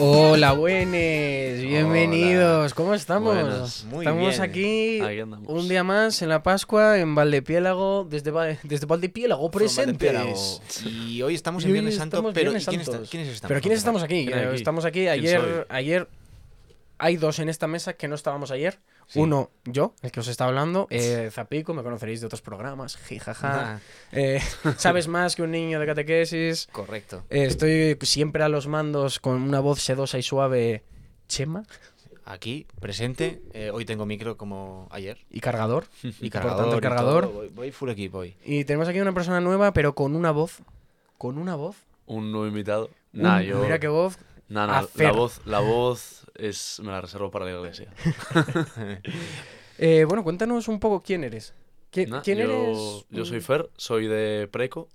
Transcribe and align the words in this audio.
Hola, 0.00 0.52
buenos, 0.52 0.92
bienvenidos. 1.60 2.72
¿Cómo 2.74 2.94
estamos? 2.94 3.34
Buenas. 3.34 3.84
Muy 3.84 4.04
estamos 4.04 4.28
bien. 4.28 4.40
aquí 4.42 5.00
un 5.46 5.68
día 5.68 5.82
más 5.82 6.22
en 6.22 6.28
la 6.28 6.42
Pascua 6.44 6.98
en 6.98 7.14
Valdepiélago, 7.16 8.06
desde, 8.08 8.30
Va- 8.30 8.56
desde 8.62 8.86
Valdepiélago 8.86 9.50
presentes. 9.50 10.62
Y 10.86 11.20
hoy 11.22 11.34
estamos 11.34 11.64
en 11.64 11.72
Viernes 11.72 11.96
Santo, 11.96 12.18
estamos 12.18 12.32
pero 12.34 12.50
Viernes 12.52 12.62
¿y 12.62 12.66
quién 12.70 12.80
está-. 12.82 13.00
¿quiénes 13.10 13.28
estamos? 13.28 13.48
Pero 13.48 13.60
¿quiénes 13.60 13.78
estamos 13.78 14.02
aquí? 14.04 14.26
¿Quién 14.26 14.38
hay 14.38 14.44
Eh, 14.44 14.48
aquí? 14.48 14.56
Estamos 14.56 14.84
aquí. 14.84 15.00
¿Quién 15.00 15.08
Ayer, 15.10 15.66
ayer 15.68 16.08
hay 16.98 17.16
dos 17.16 17.38
en 17.40 17.48
esta 17.48 17.66
mesa 17.66 17.94
que 17.94 18.06
no 18.06 18.14
estábamos 18.14 18.50
ayer. 18.52 18.78
Sí. 19.08 19.18
Uno, 19.20 19.50
yo, 19.64 19.94
el 20.02 20.12
que 20.12 20.20
os 20.20 20.28
está 20.28 20.44
hablando, 20.44 20.86
eh, 20.90 21.30
Zapico, 21.32 21.72
me 21.74 21.82
conoceréis 21.82 22.20
de 22.20 22.26
otros 22.26 22.42
programas, 22.42 22.96
jijaja. 22.98 23.76
Ah, 23.76 23.80
Eh, 24.12 24.40
sabes 24.76 25.08
más 25.08 25.34
que 25.34 25.42
un 25.42 25.50
niño 25.50 25.80
de 25.80 25.86
catequesis. 25.86 26.68
correcto. 26.72 27.24
Eh, 27.30 27.44
estoy 27.46 27.96
siempre 28.02 28.42
a 28.44 28.48
los 28.50 28.66
mandos 28.66 29.18
con 29.18 29.40
una 29.42 29.60
voz 29.60 29.80
sedosa 29.80 30.18
y 30.18 30.22
suave, 30.22 30.84
Chema, 31.26 31.64
Aquí, 32.26 32.66
presente. 32.80 33.40
eh, 33.54 33.70
hoy 33.72 33.86
tengo 33.86 34.04
micro 34.04 34.36
como 34.36 34.86
ayer. 34.90 35.16
y 35.30 35.40
cargador. 35.40 35.86
Y 36.02 36.28
Por 36.28 36.30
cargador. 36.30 36.58
tanto, 36.64 36.72
el 36.74 36.78
y 36.78 36.82
cargador. 36.82 37.32
Voy, 37.32 37.48
voy 37.48 37.72
full 37.72 37.88
equipo 37.88 38.18
hoy. 38.18 38.34
Y 38.44 38.64
tenemos 38.66 38.86
aquí 38.88 39.00
una 39.00 39.14
persona 39.14 39.40
nueva, 39.40 39.72
pero 39.72 39.94
con 39.94 40.14
una 40.14 40.30
voz. 40.32 40.58
Con 41.16 41.38
una 41.38 41.54
voz. 41.54 41.76
Un 42.04 42.30
nuevo 42.30 42.46
invitado. 42.46 42.90
Un- 43.14 43.22
Nah, 43.22 43.40
yo. 43.40 43.60
Mira 43.62 43.78
qué 43.78 43.88
voz. 43.88 44.18
Nah, 44.48 44.78
Afer. 44.78 45.06
la 45.06 45.12
voz, 45.12 45.40
la 45.44 45.58
voz 45.60 46.26
es. 46.34 46.80
Me 46.82 46.90
la 46.90 47.00
reservo 47.00 47.30
para 47.30 47.44
la 47.44 47.52
iglesia. 47.52 47.88
Eh, 49.80 50.04
bueno, 50.08 50.24
cuéntanos 50.24 50.66
un 50.66 50.80
poco 50.80 51.02
quién 51.04 51.22
eres. 51.22 51.54
¿Qui- 51.92 52.08
Nah, 52.08 52.20
¿Quién 52.22 52.38
yo, 52.38 52.44
eres? 52.44 53.06
Yo 53.10 53.24
soy 53.24 53.40
Fer, 53.40 53.70
soy 53.76 54.08
de 54.08 54.48
Preco. 54.50 54.88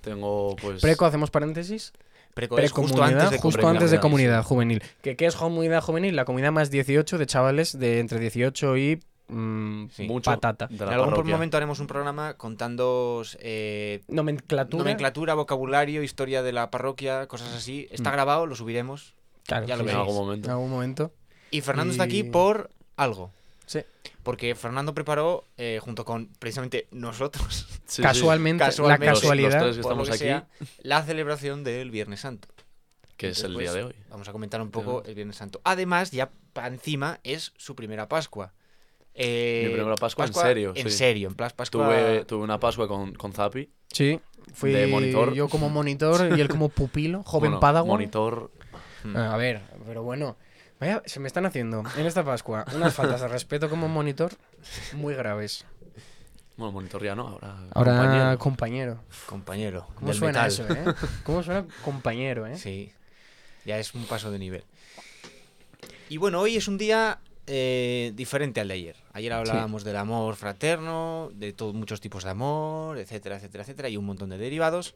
Tengo 0.00 0.56
pues. 0.56 0.80
Preco, 0.80 1.04
hacemos 1.04 1.30
paréntesis. 1.30 1.92
Preco 2.32 2.58
es 2.58 2.72
justo 2.72 2.94
Precomunidad, 2.94 3.20
antes 3.26 3.30
de 3.30 3.38
justo 3.42 3.60
comunidad. 3.60 3.82
antes 3.82 3.90
de 3.90 4.00
comunidad 4.00 4.42
juvenil. 4.42 4.82
¿Qué, 5.02 5.16
qué 5.16 5.26
es 5.26 5.36
comunidad 5.36 5.82
juvenil? 5.82 6.16
La 6.16 6.24
comunidad 6.24 6.50
más 6.50 6.70
18 6.70 7.18
de 7.18 7.26
chavales 7.26 7.78
de 7.78 7.98
entre 8.00 8.18
18 8.20 8.76
y 8.78 9.00
mm, 9.28 9.88
Sí. 9.90 10.04
mucho 10.06 10.30
patata. 10.30 10.66
de 10.68 10.76
En 10.76 10.82
algún 10.90 11.10
parroquia. 11.10 11.32
momento 11.34 11.56
haremos 11.56 11.80
un 11.80 11.86
programa 11.86 12.34
contando 12.34 13.22
eh, 13.40 14.02
Nomenclatura. 14.08 14.78
nomenclatura, 14.84 15.34
vocabulario, 15.34 16.02
historia 16.02 16.42
de 16.42 16.52
la 16.52 16.70
parroquia, 16.70 17.26
cosas 17.26 17.54
así. 17.54 17.88
Está 17.90 18.10
Mm. 18.10 18.14
grabado, 18.14 18.46
lo 18.46 18.54
subiremos. 18.56 19.14
Claro, 19.46 19.66
Ya 19.66 19.76
lo 19.76 19.84
sí, 19.84 19.90
En 19.90 19.96
algún 19.96 20.14
En 20.14 20.20
momento. 20.20 20.50
algún 20.50 20.70
momento. 20.70 21.12
Y 21.50 21.60
Fernando 21.60 21.90
está 21.92 22.04
aquí 22.04 22.22
por 22.24 22.70
algo. 22.96 23.30
Sí. 23.66 23.80
Porque 24.22 24.54
Fernando 24.54 24.94
preparó, 24.94 25.44
eh, 25.56 25.80
junto 25.82 26.04
con 26.04 26.28
precisamente 26.38 26.86
nosotros, 26.92 27.66
Sí. 27.86 28.02
Casualmente, 28.02 28.64
Casualmente. 28.64 29.06
la 29.06 29.10
Los- 29.12 29.18
los 29.18 29.22
casualidad. 29.22 29.60
tres 29.62 29.76
que 29.76 29.82
por 29.82 29.96
lo 29.96 30.02
estamos 30.04 30.08
que 30.08 30.14
aquí, 30.14 30.64
sea, 30.64 30.66
la 30.82 31.02
celebración 31.02 31.64
del 31.64 31.90
Viernes 31.90 32.20
Santo. 32.20 32.48
que 33.16 33.28
es 33.28 33.44
el 33.44 33.56
día 33.56 33.72
de 33.72 33.84
hoy. 33.84 33.94
Vamos 34.10 34.28
a 34.28 34.32
comentar 34.32 34.60
un 34.60 34.70
poco 34.72 35.04
el 35.04 35.14
Viernes 35.14 35.36
Santo. 35.36 35.60
Además, 35.62 36.10
ya 36.10 36.30
encima 36.64 37.20
es 37.22 37.52
su 37.56 37.76
primera 37.76 38.08
Pascua. 38.08 38.52
Eh, 39.14 39.64
Mi 39.68 39.74
primera 39.74 39.96
Pascua 39.96 40.24
en 40.26 40.32
serio, 40.34 40.72
En 40.74 40.90
sí. 40.90 40.96
serio, 40.96 41.28
en 41.28 41.34
plan 41.34 41.50
Pascua. 41.54 41.84
Tuve, 41.86 42.24
tuve 42.24 42.42
una 42.44 42.58
Pascua 42.58 42.88
con, 42.88 43.12
con 43.14 43.32
Zapi. 43.32 43.68
Sí, 43.88 44.18
fui 44.54 44.72
De 44.72 44.86
monitor. 44.86 45.34
yo 45.34 45.48
como 45.48 45.68
monitor 45.68 46.36
y 46.36 46.40
él 46.40 46.48
como 46.48 46.68
pupilo, 46.70 47.22
joven 47.24 47.50
Bueno, 47.52 47.60
padawan. 47.60 47.88
Monitor. 47.88 48.50
Mm. 49.04 49.16
Ah, 49.16 49.34
A 49.34 49.36
ver, 49.36 49.60
pero 49.86 50.02
bueno, 50.02 50.36
vaya, 50.80 51.02
se 51.06 51.20
me 51.20 51.26
están 51.26 51.44
haciendo 51.44 51.82
en 51.96 52.06
esta 52.06 52.24
Pascua 52.24 52.64
unas 52.74 52.94
faltas 52.94 53.20
de 53.20 53.28
respeto 53.28 53.68
como 53.68 53.88
monitor 53.88 54.32
muy 54.94 55.14
graves. 55.14 55.66
Bueno, 56.56 56.72
monitor 56.72 57.02
ya 57.02 57.14
no, 57.14 57.28
ahora. 57.28 57.56
Ahora, 57.74 57.96
compañero. 57.96 58.38
compañero. 58.38 59.00
Compañero. 59.26 59.86
¿Cómo 59.94 60.06
del 60.08 60.16
suena 60.16 60.42
metal. 60.44 60.46
eso, 60.48 60.90
eh? 60.90 60.94
¿Cómo 61.24 61.42
suena 61.42 61.66
compañero, 61.84 62.46
eh? 62.46 62.56
Sí. 62.56 62.92
Ya 63.64 63.78
es 63.78 63.94
un 63.94 64.04
paso 64.06 64.30
de 64.30 64.38
nivel. 64.38 64.64
Y 66.08 66.18
bueno, 66.18 66.40
hoy 66.40 66.56
es 66.56 66.68
un 66.68 66.76
día 66.78 67.18
eh, 67.46 68.12
diferente 68.14 68.60
al 68.60 68.68
de 68.68 68.74
ayer. 68.74 68.96
Ayer 69.12 69.32
hablábamos 69.32 69.84
del 69.84 69.96
amor 69.96 70.36
fraterno, 70.36 71.30
de 71.34 71.52
todos 71.52 71.74
muchos 71.74 72.00
tipos 72.00 72.24
de 72.24 72.30
amor, 72.30 72.98
etcétera, 72.98 73.36
etcétera, 73.36 73.62
etcétera, 73.64 73.88
y 73.88 73.96
un 73.96 74.04
montón 74.06 74.30
de 74.30 74.38
derivados. 74.38 74.94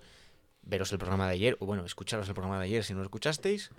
Veros 0.62 0.90
el 0.92 0.98
programa 0.98 1.26
de 1.28 1.34
ayer, 1.34 1.56
o 1.60 1.66
bueno, 1.66 1.84
escucharos 1.84 2.26
el 2.28 2.34
programa 2.34 2.58
de 2.58 2.64
ayer 2.66 2.82
si 2.84 2.92
no 2.92 2.98
lo 3.00 3.04
escuchasteis. 3.04 3.70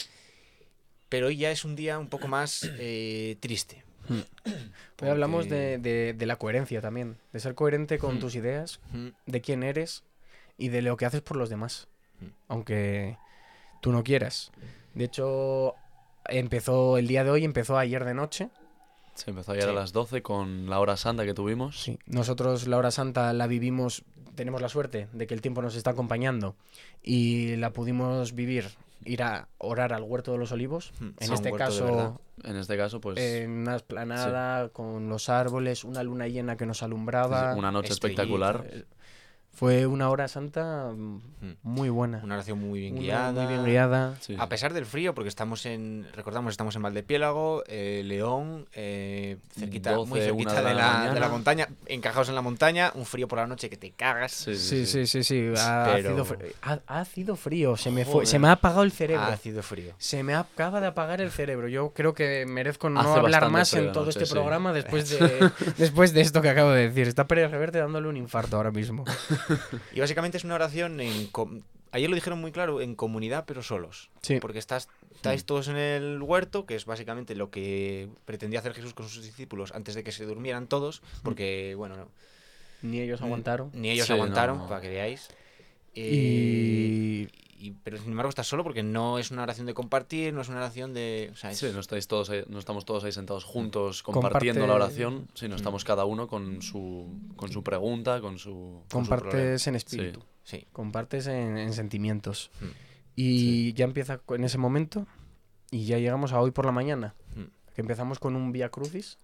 Pero 1.09 1.27
hoy 1.27 1.37
ya 1.37 1.51
es 1.51 1.63
un 1.65 1.75
día 1.75 1.99
un 1.99 2.07
poco 2.07 2.27
más 2.27 2.69
eh, 2.79 3.37
triste. 3.39 3.83
Hoy 5.01 5.09
hablamos 5.09 5.49
de, 5.49 5.77
de- 5.79 6.13
de 6.13 6.25
la 6.25 6.37
coherencia 6.37 6.79
también, 6.81 7.17
de 7.33 7.39
ser 7.41 7.55
coherente 7.55 7.97
con 7.97 8.15
Mm. 8.15 8.19
tus 8.19 8.35
ideas, 8.35 8.79
Mm, 8.93 9.07
de 9.25 9.41
quién 9.41 9.63
eres 9.63 10.03
y 10.57 10.69
de 10.69 10.81
lo 10.81 10.95
que 10.95 11.05
haces 11.05 11.21
por 11.21 11.35
los 11.37 11.49
demás, 11.49 11.87
Mm. 12.21 12.25
aunque 12.47 13.17
tú 13.81 13.91
no 13.91 14.03
quieras. 14.03 14.51
De 14.95 15.03
hecho, 15.05 15.75
empezó 16.29 16.97
el 16.97 17.07
día 17.07 17.23
de 17.23 17.31
hoy, 17.31 17.43
empezó 17.43 17.77
ayer 17.77 18.03
de 18.05 18.13
noche. 18.13 18.49
Se 19.15 19.31
empezó 19.31 19.51
ayer 19.53 19.63
Sí. 19.63 19.69
a 19.69 19.73
las 19.73 19.93
12 19.93 20.21
con 20.21 20.69
la 20.69 20.79
hora 20.79 20.95
santa 20.97 21.25
que 21.25 21.33
tuvimos. 21.33 21.81
Sí. 21.81 21.97
Nosotros 22.05 22.67
la 22.67 22.77
hora 22.77 22.91
santa 22.91 23.33
la 23.33 23.47
vivimos, 23.47 24.03
tenemos 24.35 24.61
la 24.61 24.69
suerte 24.69 25.07
de 25.13 25.25
que 25.27 25.33
el 25.33 25.41
tiempo 25.41 25.61
nos 25.61 25.75
está 25.75 25.91
acompañando 25.91 26.55
y 27.01 27.55
la 27.55 27.71
pudimos 27.71 28.33
vivir, 28.33 28.65
ir 29.05 29.23
a 29.23 29.47
orar 29.57 29.91
al 29.93 30.03
huerto 30.03 30.31
de 30.33 30.37
los 30.37 30.51
olivos. 30.51 30.91
Mm, 30.99 31.07
En 31.19 31.33
este 31.33 31.51
caso, 31.53 32.21
En 32.43 32.55
este 32.57 32.77
caso, 32.77 33.01
pues. 33.01 33.17
en 33.17 33.49
una 33.51 33.75
esplanada 33.77 34.69
con 34.69 35.09
los 35.09 35.29
árboles, 35.29 35.83
una 35.83 36.03
luna 36.03 36.27
llena 36.27 36.55
que 36.55 36.67
nos 36.67 36.83
alumbraba. 36.83 37.55
una 37.55 37.71
noche 37.71 37.93
espectacular. 37.93 38.67
Eh, 38.69 38.83
Fue 39.57 39.87
una 39.87 40.11
hora 40.11 40.27
santa 40.27 40.91
mm, 40.95 41.19
muy 41.63 41.89
buena. 41.89 42.21
Una 42.23 42.35
oración 42.35 42.59
muy 42.59 42.79
bien 42.79 42.93
Una 42.93 43.01
guiada. 43.01 43.31
muy 43.41 43.51
bien 43.51 43.65
guiada. 43.65 44.15
Sí. 44.19 44.35
A 44.37 44.47
pesar 44.49 44.71
del 44.71 44.85
frío, 44.85 45.15
porque 45.15 45.29
estamos 45.29 45.65
en, 45.65 46.05
recordamos, 46.13 46.51
estamos 46.51 46.75
en 46.75 46.83
Valdepiélago, 46.83 47.63
eh, 47.65 48.03
León, 48.05 48.67
eh, 48.73 49.37
cerquita, 49.57 49.93
12, 49.93 50.09
muy 50.09 50.19
cerquita 50.21 50.61
de 50.61 50.67
de 50.69 50.73
la, 50.75 51.11
de 51.11 51.19
la 51.19 51.29
montaña, 51.29 51.67
encajados 51.87 52.29
en 52.29 52.35
la 52.35 52.43
montaña, 52.43 52.91
un 52.93 53.07
frío 53.07 53.27
por 53.27 53.39
la 53.39 53.47
noche 53.47 53.67
que 53.67 53.77
te 53.77 53.89
cagas. 53.93 54.31
Sí, 54.31 54.55
Sí, 54.55 54.85
sí, 54.85 55.07
sí, 55.07 55.23
sí. 55.23 55.51
Ha, 55.57 55.89
Pero- 55.91 56.11
sido 56.11 56.25
frío. 56.25 56.47
Ha, 56.61 56.79
ha 56.85 57.05
sido 57.05 57.35
frío. 57.35 57.77
Se 57.77 57.89
me, 57.89 58.05
fue, 58.05 58.27
se 58.27 58.37
me 58.37 58.49
ha 58.49 58.51
apagado 58.51 58.83
el 58.83 58.91
cerebro. 58.91 59.23
Ha 59.25 59.37
sido 59.37 59.63
frío. 59.63 59.95
Se 59.97 60.21
me 60.21 60.35
acaba 60.35 60.81
de 60.81 60.85
apagar 60.87 61.19
el 61.19 61.31
cerebro. 61.31 61.67
Yo 61.67 61.93
creo 61.95 62.13
que 62.13 62.45
merezco 62.45 62.91
no 62.91 62.99
Hace 62.99 63.09
hablar 63.19 63.49
más 63.49 63.73
en 63.73 63.91
todo 63.91 64.05
noche, 64.05 64.19
este 64.19 64.27
sí. 64.27 64.33
programa 64.33 64.71
después 64.71 65.09
de, 65.09 65.49
después 65.79 66.13
de 66.13 66.21
esto 66.21 66.43
que 66.43 66.49
acabo 66.49 66.69
de 66.69 66.89
decir. 66.89 67.07
Está 67.07 67.25
Pérez 67.25 67.49
Reverte 67.49 67.79
dándole 67.79 68.07
un 68.07 68.17
infarto 68.17 68.57
ahora 68.57 68.69
mismo. 68.69 69.03
Y 69.93 69.99
básicamente 69.99 70.37
es 70.37 70.43
una 70.43 70.55
oración 70.55 70.99
en... 70.99 71.29
Ayer 71.91 72.09
lo 72.09 72.15
dijeron 72.15 72.39
muy 72.41 72.51
claro, 72.51 72.81
en 72.81 72.95
comunidad, 72.95 73.45
pero 73.47 73.63
solos. 73.63 74.09
Sí. 74.21 74.39
Porque 74.41 74.59
estás, 74.59 74.89
estáis 75.15 75.45
todos 75.45 75.69
en 75.69 75.77
el 75.77 76.21
huerto, 76.21 76.65
que 76.65 76.75
es 76.75 76.85
básicamente 76.85 77.33
lo 77.33 77.49
que 77.49 78.09
pretendía 78.25 78.59
hacer 78.59 78.73
Jesús 78.73 78.93
con 78.93 79.07
sus 79.07 79.23
discípulos 79.23 79.71
antes 79.73 79.95
de 79.95 80.03
que 80.03 80.11
se 80.11 80.25
durmieran 80.25 80.67
todos, 80.67 81.01
porque, 81.23 81.75
bueno, 81.77 81.95
no, 81.95 82.09
Ni 82.81 82.99
ellos 82.99 83.21
aguantaron. 83.21 83.71
ni 83.73 83.89
ellos 83.89 84.05
Sí, 84.07 84.13
aguantaron, 84.13 84.57
no. 84.57 84.67
para 84.67 84.81
que 84.81 84.89
veáis. 84.89 85.29
Eh, 85.95 87.27
Y 87.29 87.46
y- 87.57 87.71
pero 87.83 87.97
sin 87.97 88.11
embargo 88.11 88.29
estás 88.29 88.47
solo 88.47 88.63
porque 88.63 88.83
no 88.83 89.17
es 89.19 89.31
una 89.31 89.43
oración 89.43 89.65
de 89.67 89.73
compartir, 89.73 90.33
no 90.33 90.41
es 90.41 90.49
una 90.49 90.57
oración 90.57 90.93
de... 90.93 91.29
O 91.33 91.35
sea, 91.35 91.51
es- 91.51 91.57
Sí, 91.57 91.67
no, 91.73 91.79
estáis 91.79 92.07
todos 92.07 92.29
ahí- 92.29 92.43
no 92.47 92.59
estamos 92.59 92.85
todos 92.85 93.03
ahí 93.03 93.11
sentados 93.11 93.43
juntos 93.43 94.03
Comparte- 94.03 94.21
compartiendo 94.21 94.67
la 94.67 94.75
oración, 94.75 95.27
sino 95.33 95.55
Mm. 95.55 95.57
estamos 95.57 95.83
cada 95.83 96.05
uno 96.05 96.27
con 96.27 96.61
su, 96.61 97.07
con 97.35 97.51
su 97.51 97.63
pregunta, 97.63 98.21
con 98.21 98.37
su... 98.39 98.83
con 98.89 99.05
su 99.05 99.09
compartes 99.09 99.67
en 99.67 99.75
espíritu. 99.75 100.23
sí. 100.43 100.65
Compartes 100.71 101.27
en, 101.27 101.57
en 101.57 101.73
sentimientos. 101.73 102.51
Mm. 102.61 102.65
Y 103.15 103.73
ya 103.73 103.85
empieza 103.85 104.21
en 104.29 104.43
ese 104.43 104.57
momento. 104.57 105.07
Y 105.71 105.85
ya 105.85 105.97
llegamos 105.97 106.31
a 106.33 106.39
hoy 106.39 106.51
por 106.51 106.65
la 106.65 106.71
mañana. 106.71 107.15
Mm. 107.35 107.73
Que 107.73 107.81
empezamos 107.81 108.19
con 108.19 108.35
un 108.35 108.51
Vía 108.51 108.69
Crucis. 108.69 109.17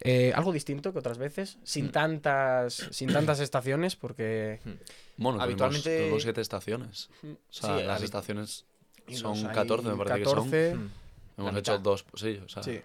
Eh, 0.00 0.32
algo 0.34 0.52
distinto 0.52 0.92
que 0.92 0.98
otras 0.98 1.18
veces. 1.18 1.58
Sin 1.62 1.86
Mm. 1.86 1.90
tantas. 1.92 2.74
Sin 2.90 3.12
tantas 3.12 3.40
estaciones. 3.40 3.96
Porque. 3.96 4.60
Bueno, 5.16 5.40
Habitualmente- 5.40 5.98
tuvimos 6.00 6.22
siete 6.22 6.40
estaciones. 6.40 7.08
O 7.22 7.36
sea, 7.50 7.78
Sí, 7.78 7.84
las 7.84 8.02
estaciones 8.02 8.64
son 9.12 9.30
los 9.40 9.44
hay 9.44 9.54
14, 9.54 9.88
me 9.88 9.96
parece 9.96 10.18
que 10.18 10.24
son. 10.24 10.34
14. 10.50 10.74
Mm. 10.74 10.90
Hemos 11.38 11.56
hecho 11.56 11.72
mitad. 11.72 11.80
dos, 11.80 12.04
sí, 12.14 12.40
o 12.44 12.48
sea... 12.48 12.62
Sí. 12.62 12.80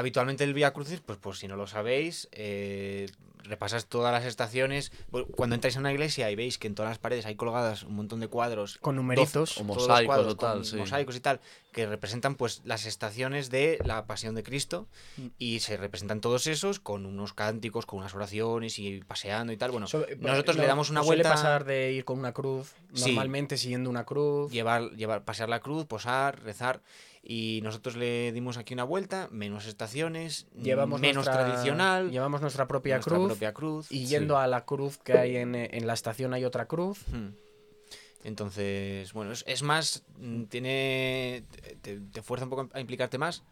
Habitualmente 0.00 0.44
el 0.44 0.52
Vía 0.52 0.72
Crucis, 0.74 1.00
pues 1.00 1.18
por 1.18 1.36
si 1.36 1.48
no 1.48 1.56
lo 1.56 1.66
sabéis, 1.66 2.28
eh, 2.32 3.08
repasas 3.44 3.86
todas 3.86 4.12
las 4.12 4.24
estaciones. 4.24 4.92
Cuando 5.36 5.54
entráis 5.54 5.76
a 5.76 5.80
una 5.80 5.90
iglesia 5.92 6.30
y 6.30 6.34
veis 6.34 6.58
que 6.58 6.66
en 6.66 6.74
todas 6.74 6.90
las 6.90 6.98
paredes 6.98 7.24
hay 7.24 7.34
colgadas 7.36 7.82
un 7.84 7.94
montón 7.96 8.20
de 8.20 8.28
cuadros 8.28 8.76
Con 8.78 8.96
numeritos. 8.96 9.52
O 9.52 9.54
todos 9.54 9.56
los 9.56 9.66
mosaicos 9.88 10.06
cuadros 10.06 10.32
o 10.32 10.36
tal, 10.36 10.52
con 10.56 10.64
sí. 10.66 10.76
mosaicos 10.76 11.16
y 11.16 11.20
tal, 11.20 11.40
que 11.72 11.86
representan 11.86 12.34
pues 12.34 12.60
las 12.64 12.84
estaciones 12.84 13.48
de 13.48 13.78
la 13.84 14.04
pasión 14.06 14.34
de 14.34 14.42
Cristo 14.42 14.86
Mm. 15.16 15.26
y 15.38 15.60
se 15.60 15.76
representan 15.78 16.20
todos 16.20 16.46
esos 16.46 16.78
con 16.78 17.06
unos 17.06 17.32
cánticos, 17.32 17.86
con 17.86 18.00
unas 18.00 18.14
oraciones 18.14 18.78
y 18.78 19.00
paseando 19.00 19.52
y 19.52 19.56
tal. 19.56 19.70
Bueno, 19.70 19.86
So- 19.86 20.04
nosotros 20.18 20.56
no- 20.56 20.62
le 20.62 20.68
damos 20.68 20.90
una 20.90 21.02
suele 21.02 21.22
vuelta, 21.22 21.36
pasar 21.36 21.64
de 21.64 21.92
ir 21.92 22.04
con 22.04 22.18
una 22.18 22.32
cruz. 22.32 22.74
Sí. 22.92 23.06
Normalmente 23.12 23.56
siguiendo 23.56 23.88
una 23.88 24.04
cruz. 24.04 24.50
llevar, 24.52 24.90
llevar, 24.90 25.24
pasear 25.24 25.48
la 25.48 25.60
cruz, 25.60 25.86
posar, 25.86 26.42
rezar 26.42 26.82
y 27.28 27.60
nosotros 27.64 27.96
le 27.96 28.30
dimos 28.30 28.56
aquí 28.56 28.72
una 28.74 28.84
vuelta, 28.84 29.28
menos 29.32 29.66
estaciones, 29.66 30.46
Llevamos 30.54 31.00
menos 31.00 31.26
nuestra- 31.26 31.44
tradicional, 31.44 32.10
Llevamos 32.12 32.40
nuestra 32.40 32.68
propia 32.68 32.94
nuestra 32.96 33.16
cruz. 33.16 33.26
propia 33.28 33.52
cruz. 33.52 33.90
Y 33.90 34.06
yendo 34.06 34.38
a 34.38 34.46
la 34.46 34.64
cruz 34.64 34.98
que 34.98 35.14
hay 35.14 35.36
en, 35.36 35.54
en 35.56 35.86
la 35.88 35.94
estación 35.94 36.32
hay 36.34 36.44
otra 36.44 36.66
cruz. 36.66 37.00
Hmm. 37.08 37.30
Entonces, 38.24 39.12
bueno, 39.12 39.32
es, 39.32 39.44
es 39.46 39.62
más, 39.62 40.02
mm, 40.18 40.44
tiene, 40.44 41.44
te, 41.82 42.00
te 42.00 42.22
fuerza 42.22 42.44
un 42.44 42.50
poco 42.50 42.68
a 42.72 42.80
implicarte 42.80 43.18
más. 43.18 43.42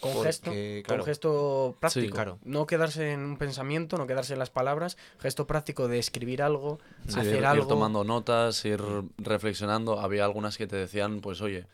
Con 0.00 0.12
porque, 0.12 0.28
gesto, 0.28 0.52
claro, 0.86 1.02
con 1.02 1.06
gesto 1.06 1.76
práctico. 1.80 2.14
claro. 2.14 2.38
No 2.44 2.66
quedarse 2.66 3.12
en 3.12 3.20
un 3.20 3.36
pensamiento, 3.36 3.96
no 3.98 4.06
quedarse 4.06 4.34
en 4.34 4.38
las 4.38 4.50
palabras. 4.50 4.96
Gesto 5.18 5.46
práctico 5.48 5.88
de 5.88 5.98
escribir 5.98 6.40
algo, 6.42 6.78
Sí, 7.08 7.18
hacer 7.18 7.32
ir, 7.32 7.38
ir 7.40 7.46
algo. 7.46 7.66
tomando 7.66 8.04
notas, 8.04 8.64
ir 8.64 8.80
reflexionando. 9.18 9.98
Había 9.98 10.24
algunas 10.24 10.56
que 10.56 10.66
te 10.68 10.76
decían, 10.76 11.20
pues 11.20 11.40
oye, 11.40 11.66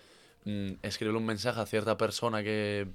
mm, 0.45 0.73
escribe 0.83 1.15
un 1.17 1.27
mensaje 1.27 1.61
a 1.61 1.67
cierta 1.67 1.97
persona 1.97 2.43
que, 2.43 2.89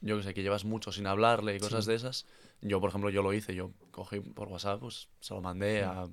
yo 0.00 0.16
que 0.18 0.22
sé, 0.22 0.34
que 0.34 0.42
llevas 0.42 0.64
mucho 0.64 0.92
sin 0.92 1.06
hablarle 1.06 1.56
y 1.56 1.60
cosas 1.60 1.86
de 1.86 1.94
esas. 1.94 2.26
Yo, 2.60 2.80
por 2.80 2.88
ejemplo, 2.90 3.10
yo 3.10 3.22
lo 3.22 3.32
hice. 3.32 3.54
Yo 3.54 3.72
cogí 3.90 4.20
por 4.20 4.48
WhatsApp, 4.48 4.80
pues 4.80 5.08
se 5.20 5.34
lo 5.34 5.40
mandé 5.40 5.82
a, 5.84 6.06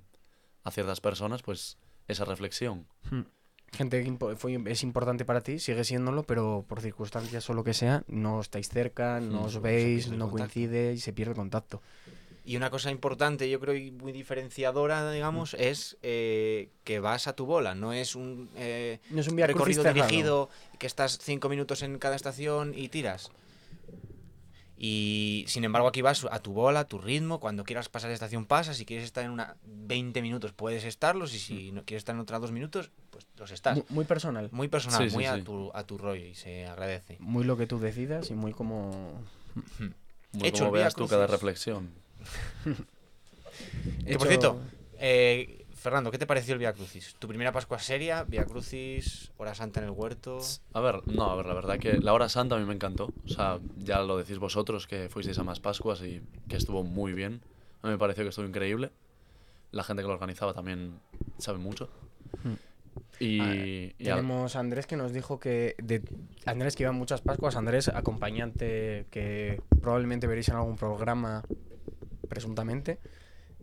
a 0.64 0.72
ciertas 0.72 1.00
personas, 1.02 1.42
pues 1.42 1.78
esa 2.08 2.26
reflexión. 2.26 2.88
Gente 3.74 4.04
que 4.04 4.10
impo- 4.12 4.36
fue, 4.36 4.62
es 4.66 4.84
importante 4.84 5.24
para 5.24 5.42
ti, 5.42 5.58
sigue 5.60 5.86
siéndolo, 5.86 6.24
pero 6.24 6.66
por 6.68 6.82
circunstancias 6.82 7.50
o 7.50 7.54
lo 7.54 7.64
que 7.64 7.74
sea, 7.74 8.04
no 8.08 8.42
estáis 8.42 8.68
cerca, 8.68 9.22
no 9.22 9.44
Mm, 9.44 9.46
os 9.46 9.54
se 9.54 9.60
veis, 9.62 10.08
no 10.12 10.30
coincide 10.30 10.92
y 10.94 10.98
se 10.98 11.14
pierde 11.14 11.32
el 11.32 11.38
contacto. 11.38 11.82
Y 12.44 12.56
una 12.56 12.72
cosa 12.72 12.90
importante, 12.90 13.50
yo 13.50 13.60
creo, 13.60 13.76
y 13.76 13.92
muy 13.92 14.12
diferenciadora, 14.12 15.12
digamos, 15.12 15.54
es 15.54 15.98
eh, 16.02 16.70
que 16.84 17.00
vas 17.00 17.28
a 17.28 17.36
tu 17.36 17.46
bola. 17.46 17.76
No 17.76 17.94
es 17.94 18.16
un 18.16 18.50
eh, 18.56 19.00
No 19.12 19.22
es 19.22 19.28
un 19.28 19.36
viaje 19.36 19.54
recorrido 19.54 19.84
dirigido 19.84 20.50
que 20.80 20.88
estás 20.88 21.20
cinco 21.20 21.50
minutos 21.50 21.84
en 21.84 22.00
cada 22.00 22.16
estación 22.16 22.74
y 22.76 22.90
tiras. 22.90 23.32
Y 24.84 25.46
sin 25.48 25.64
embargo 25.64 25.88
aquí 25.88 26.02
vas 26.02 26.26
a 26.32 26.40
tu 26.40 26.54
bola, 26.54 26.80
a 26.80 26.88
tu 26.88 26.98
ritmo, 26.98 27.40
cuando 27.40 27.64
quieras 27.64 27.88
pasar 27.88 28.08
de 28.08 28.16
estación 28.16 28.48
pasas, 28.48 28.78
si 28.78 28.86
quieres 28.86 29.06
estar 29.06 29.24
en 29.24 29.30
una 29.30 29.56
20 29.64 30.24
minutos 30.24 30.54
puedes 30.54 30.86
estarlos 30.86 31.36
y 31.36 31.40
si 31.40 31.72
no 31.72 31.86
quieres 31.86 32.02
estar 32.02 32.16
en 32.16 32.22
otra 32.22 32.40
dos 32.40 32.52
minutos, 32.52 32.90
pues 33.12 33.28
los 33.38 33.52
estás. 33.52 33.76
Muy, 33.78 33.86
muy 33.90 34.06
personal. 34.06 34.50
Muy 34.52 34.70
personal, 34.70 35.04
Sí, 35.04 35.12
sí, 35.12 35.16
muy 35.16 35.26
a, 35.26 35.36
sí. 35.36 35.44
tu, 35.44 35.70
a 35.76 35.84
tu 35.84 36.00
rollo 36.00 36.26
y 36.26 36.34
se 36.34 36.66
agradece. 36.66 37.18
Muy 37.20 37.44
lo 37.44 37.58
que 37.58 37.68
tú 37.68 37.78
decidas 37.78 38.32
y 38.32 38.34
muy 38.34 38.54
como... 38.54 39.22
Muy 40.34 40.48
Hecho 40.48 40.60
como 40.64 40.68
el 40.68 40.74
Vía 40.76 40.84
veas 40.84 40.96
tú 40.96 41.08
cada 41.10 41.28
reflexión. 41.28 41.92
Que 44.06 44.18
por 44.18 44.28
cierto, 44.28 44.60
eh, 44.98 45.66
Fernando, 45.76 46.12
¿qué 46.12 46.18
te 46.18 46.28
pareció 46.28 46.54
el 46.54 46.60
Via 46.60 46.74
Crucis? 46.74 47.16
¿Tu 47.18 47.28
primera 47.28 47.52
Pascua 47.52 47.80
seria? 47.80 48.24
¿Via 48.24 48.46
Crucis? 48.46 49.32
¿Hora 49.38 49.56
Santa 49.56 49.80
en 49.80 49.88
el 49.88 49.92
huerto? 49.92 50.40
A 50.74 50.80
ver, 50.80 51.08
no, 51.08 51.30
a 51.30 51.36
ver, 51.36 51.48
la 51.48 51.54
verdad 51.54 51.80
que 51.80 51.94
la 51.98 52.14
hora 52.14 52.30
santa 52.30 52.56
a 52.56 52.60
mí 52.60 52.66
me 52.66 52.74
encantó. 52.76 53.12
O 53.26 53.30
sea, 53.30 53.60
ya 53.78 54.02
lo 54.02 54.18
decís 54.18 54.38
vosotros 54.38 54.86
que 54.86 55.10
fuisteis 55.10 55.40
a 55.40 55.44
más 55.44 55.60
Pascuas 55.60 56.02
y 56.04 56.22
que 56.48 56.56
estuvo 56.56 56.84
muy 56.84 57.14
bien. 57.14 57.42
A 57.82 57.88
mí 57.88 57.94
me 57.94 57.98
pareció 57.98 58.24
que 58.24 58.30
estuvo 58.30 58.46
increíble. 58.46 58.92
La 59.72 59.84
gente 59.84 60.04
que 60.04 60.08
lo 60.08 60.14
organizaba 60.14 60.54
también 60.54 61.00
sabe 61.40 61.58
mucho. 61.58 61.90
Hmm. 62.44 62.54
Y, 63.20 63.40
Ah, 63.40 63.56
y 63.56 63.94
Tenemos 64.04 64.56
a 64.56 64.60
Andrés 64.60 64.86
que 64.86 64.98
nos 64.98 65.14
dijo 65.14 65.40
que... 65.40 65.76
De, 65.82 66.04
Andrés 66.46 66.76
que 66.76 66.84
iba 66.84 66.90
a 66.90 66.94
muchas 66.94 67.22
Pascuas, 67.22 67.56
Andrés 67.56 67.88
acompañante 67.88 69.08
que 69.10 69.62
probablemente 69.82 70.28
veréis 70.28 70.50
en 70.50 70.58
algún 70.58 70.76
programa, 70.76 71.44
presuntamente. 72.32 72.98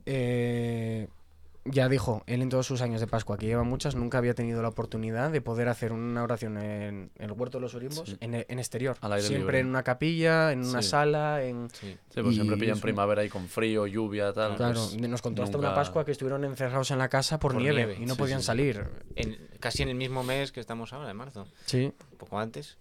Eh, 0.07 1.09
ya 1.65 1.89
dijo, 1.91 2.23
él 2.27 2.41
en 2.41 2.49
todos 2.49 2.67
sus 2.67 2.81
años 2.81 3.01
de 3.01 3.07
Pascua, 3.07 3.37
que 3.37 3.45
lleva 3.47 3.63
muchas, 3.63 3.95
nunca 3.95 4.17
había 4.19 4.33
tenido 4.35 4.63
la 4.63 4.69
oportunidad 4.69 5.31
de 5.31 5.41
poder 5.43 5.69
hacer 5.69 5.93
una 5.93 6.23
oración 6.23 6.57
en, 6.57 7.11
en 7.17 7.25
el 7.25 7.33
Huerto 7.33 7.59
de 7.59 7.63
los 7.63 7.75
Olimbos, 7.75 8.09
Sí. 8.11 8.17
en, 8.21 8.35
en 8.35 8.59
exterior. 8.59 8.97
Al 9.03 9.13
aire 9.13 9.27
Siempre 9.27 9.45
libre. 9.59 9.61
en 9.61 9.67
una 9.67 9.83
capilla, 9.83 10.53
en 10.53 10.65
una 10.65 10.81
Sí. 10.83 10.89
sala, 10.89 11.43
en... 11.45 11.69
Sí. 11.71 11.97
sí, 12.09 12.23
pues 12.23 12.35
siempre 12.37 12.57
pillan 12.57 12.77
eso- 12.77 12.81
primavera 12.83 13.23
y 13.25 13.29
con 13.29 13.49
frío, 13.49 13.87
lluvia, 13.87 14.33
tal. 14.33 14.57
Claro, 14.57 14.81
pues 14.81 14.97
nos 15.09 15.21
contó 15.21 15.43
hasta 15.43 15.59
una 15.59 15.75
Pascua 15.75 16.07
que 16.07 16.13
estuvieron 16.13 16.43
encerrados 16.45 16.91
en 16.91 16.99
la 16.99 17.09
casa 17.11 17.39
por, 17.39 17.53
Por 17.53 17.61
nieve, 17.61 17.77
nieve, 17.85 17.97
y 18.01 18.07
no 18.07 18.15
sí, 18.15 18.19
podían 18.19 18.43
salir. 18.43 18.85
En- 19.15 19.37
casi 19.61 19.83
en 19.83 19.91
el 19.91 19.95
mismo 19.97 20.23
mes 20.23 20.53
que 20.53 20.61
estamos 20.61 20.93
ahora, 20.95 21.11
en 21.11 21.17
marzo. 21.19 21.47
Sí. 21.67 21.93
Un 22.13 22.17
poco 22.19 22.39
antes. 22.39 22.79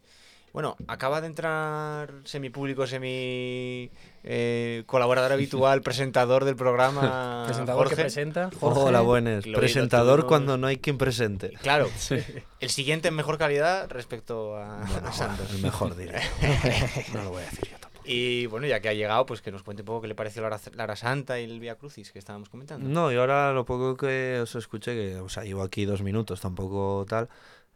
Bueno, 0.54 0.76
acaba 0.88 1.22
de 1.22 1.28
entrar 1.28 2.12
semipúblico, 2.24 2.88
semi 2.88 3.92
eh, 4.24 4.84
colaborador 4.88 5.32
habitual, 5.34 5.82
presentador 5.82 6.46
del 6.46 6.56
programa. 6.56 7.44
Presentador 7.48 7.84
Jorge. 7.84 7.96
que 7.96 8.02
presenta, 8.04 8.50
Jorge. 8.60 8.80
Hola, 8.80 9.02
buenas. 9.02 9.46
Lo- 9.46 9.60
Presentador 9.60 10.26
cuando 10.26 10.58
no 10.58 10.66
hay 10.68 10.78
quien 10.78 10.98
presente. 10.98 11.52
Claro, 11.62 11.90
el 12.60 12.70
siguiente 12.70 13.10
en 13.10 13.14
mejor 13.16 13.38
calidad 13.38 13.88
respecto 13.90 14.56
a, 14.58 14.82
a 14.82 15.12
Santos. 15.14 15.54
El 15.54 15.62
mejor 15.62 15.96
diré. 15.96 16.20
No 17.14 17.24
lo 17.24 17.30
voy 17.32 17.44
a 17.44 17.46
decir 17.46 17.70
yo 17.72 17.78
tampoco. 17.80 18.04
Y 18.10 18.46
bueno, 18.48 18.66
ya 18.68 18.80
que 18.80 18.90
ha 18.90 18.94
llegado, 18.94 19.26
pues 19.26 19.42
que 19.42 19.52
nos 19.52 19.64
cuente 19.64 19.84
un 19.84 19.88
poco 19.88 20.02
qué 20.02 20.08
le 20.08 20.16
pareció 20.16 20.42
la 20.42 20.48
hora, 20.48 20.60
la 20.74 20.84
hora 20.86 20.96
santa 20.96 21.40
y 21.40 21.44
el 21.44 21.60
Via 21.60 21.76
Crucis 21.76 22.12
que 22.12 22.20
estábamos 22.20 22.50
comentando. 22.50 22.88
No, 22.88 23.12
y 23.12 23.16
ahora 23.18 23.52
lo 23.54 23.66
poco 23.66 23.96
que 23.98 24.40
os 24.42 24.56
escuché, 24.56 24.96
que, 24.96 25.18
o 25.20 25.30
sea, 25.30 25.44
llevo 25.44 25.62
aquí 25.62 25.86
dos 25.86 26.02
minutos, 26.02 26.40
tampoco 26.42 27.06
tal. 27.08 27.28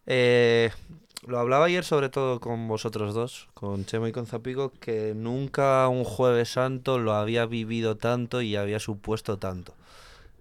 Eh, 0.08 0.72
lo 1.28 1.40
hablaba 1.40 1.66
ayer 1.66 1.84
sobre 1.84 2.10
todo 2.10 2.40
con 2.40 2.68
vosotros 2.68 3.14
dos, 3.14 3.50
con 3.54 3.86
Chemo 3.86 4.08
y 4.08 4.12
con 4.12 4.26
Zapico, 4.26 4.72
que 4.80 5.14
nunca 5.16 5.88
un 5.88 6.04
jueves 6.04 6.50
santo 6.50 6.98
lo 6.98 7.14
había 7.14 7.46
vivido 7.46 7.98
tanto 7.98 8.42
y 8.42 8.56
había 8.56 8.80
supuesto 8.80 9.38
tanto. 9.38 9.74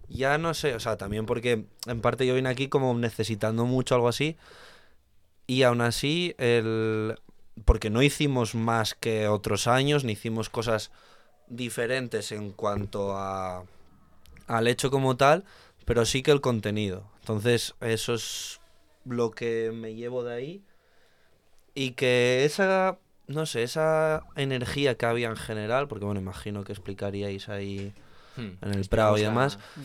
Ya 0.08 0.38
no 0.38 0.54
sé, 0.54 0.74
o 0.74 0.80
sea, 0.80 0.96
también 0.96 1.26
porque 1.26 1.66
en 1.86 2.00
parte 2.00 2.26
yo 2.26 2.34
vine 2.34 2.48
aquí 2.48 2.68
como 2.68 2.92
necesitando 2.94 3.64
mucho 3.64 3.94
algo 3.94 4.08
así. 4.08 4.36
Y 5.46 5.62
aún 5.62 5.80
así, 5.80 6.34
el... 6.38 7.16
porque 7.64 7.90
no 7.90 8.02
hicimos 8.02 8.54
más 8.54 8.94
que 8.94 9.28
otros 9.28 9.66
años, 9.66 10.04
ni 10.04 10.12
hicimos 10.12 10.48
cosas 10.48 10.90
diferentes 11.48 12.32
en 12.32 12.52
cuanto 12.52 13.16
a 13.16 13.64
al 14.46 14.66
hecho 14.66 14.90
como 14.90 15.16
tal, 15.16 15.44
pero 15.84 16.04
sí 16.04 16.22
que 16.22 16.32
el 16.32 16.40
contenido. 16.40 17.04
Entonces, 17.20 17.74
eso 17.80 18.14
es 18.14 18.60
lo 19.04 19.30
que 19.30 19.70
me 19.72 19.94
llevo 19.94 20.24
de 20.24 20.34
ahí. 20.34 20.64
Y 21.74 21.92
que 21.92 22.44
esa, 22.44 22.98
no 23.26 23.46
sé, 23.46 23.62
esa 23.62 24.24
energía 24.36 24.96
que 24.96 25.06
había 25.06 25.28
en 25.28 25.36
general, 25.36 25.88
porque 25.88 26.04
bueno, 26.04 26.20
imagino 26.20 26.64
que 26.64 26.72
explicaríais 26.72 27.48
ahí 27.48 27.92
Hmm. 28.36 28.50
en 28.62 28.74
el 28.74 28.84
Prado 28.88 29.18
y 29.18 29.22
demás, 29.22 29.56
a- 29.56 29.80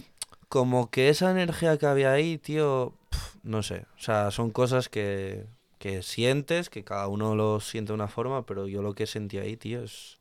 como 0.50 0.90
que 0.92 1.10
esa 1.10 1.32
energía 1.32 1.78
que 1.78 1.88
había 1.88 2.12
ahí, 2.12 2.38
tío, 2.38 2.94
pf, 3.10 3.40
no 3.44 3.64
sé, 3.64 3.86
o 3.98 4.02
sea, 4.02 4.30
son 4.32 4.52
cosas 4.52 4.88
que, 4.88 5.46
que 5.80 6.04
sientes, 6.04 6.70
que 6.70 6.84
cada 6.84 7.08
uno 7.08 7.36
lo 7.36 7.60
siente 7.60 7.90
de 7.92 7.96
una 7.96 8.08
forma, 8.08 8.46
pero 8.46 8.68
yo 8.68 8.82
lo 8.84 8.94
que 8.94 9.08
sentí 9.08 9.38
ahí, 9.40 9.58
tío, 9.58 9.84
es 9.84 10.20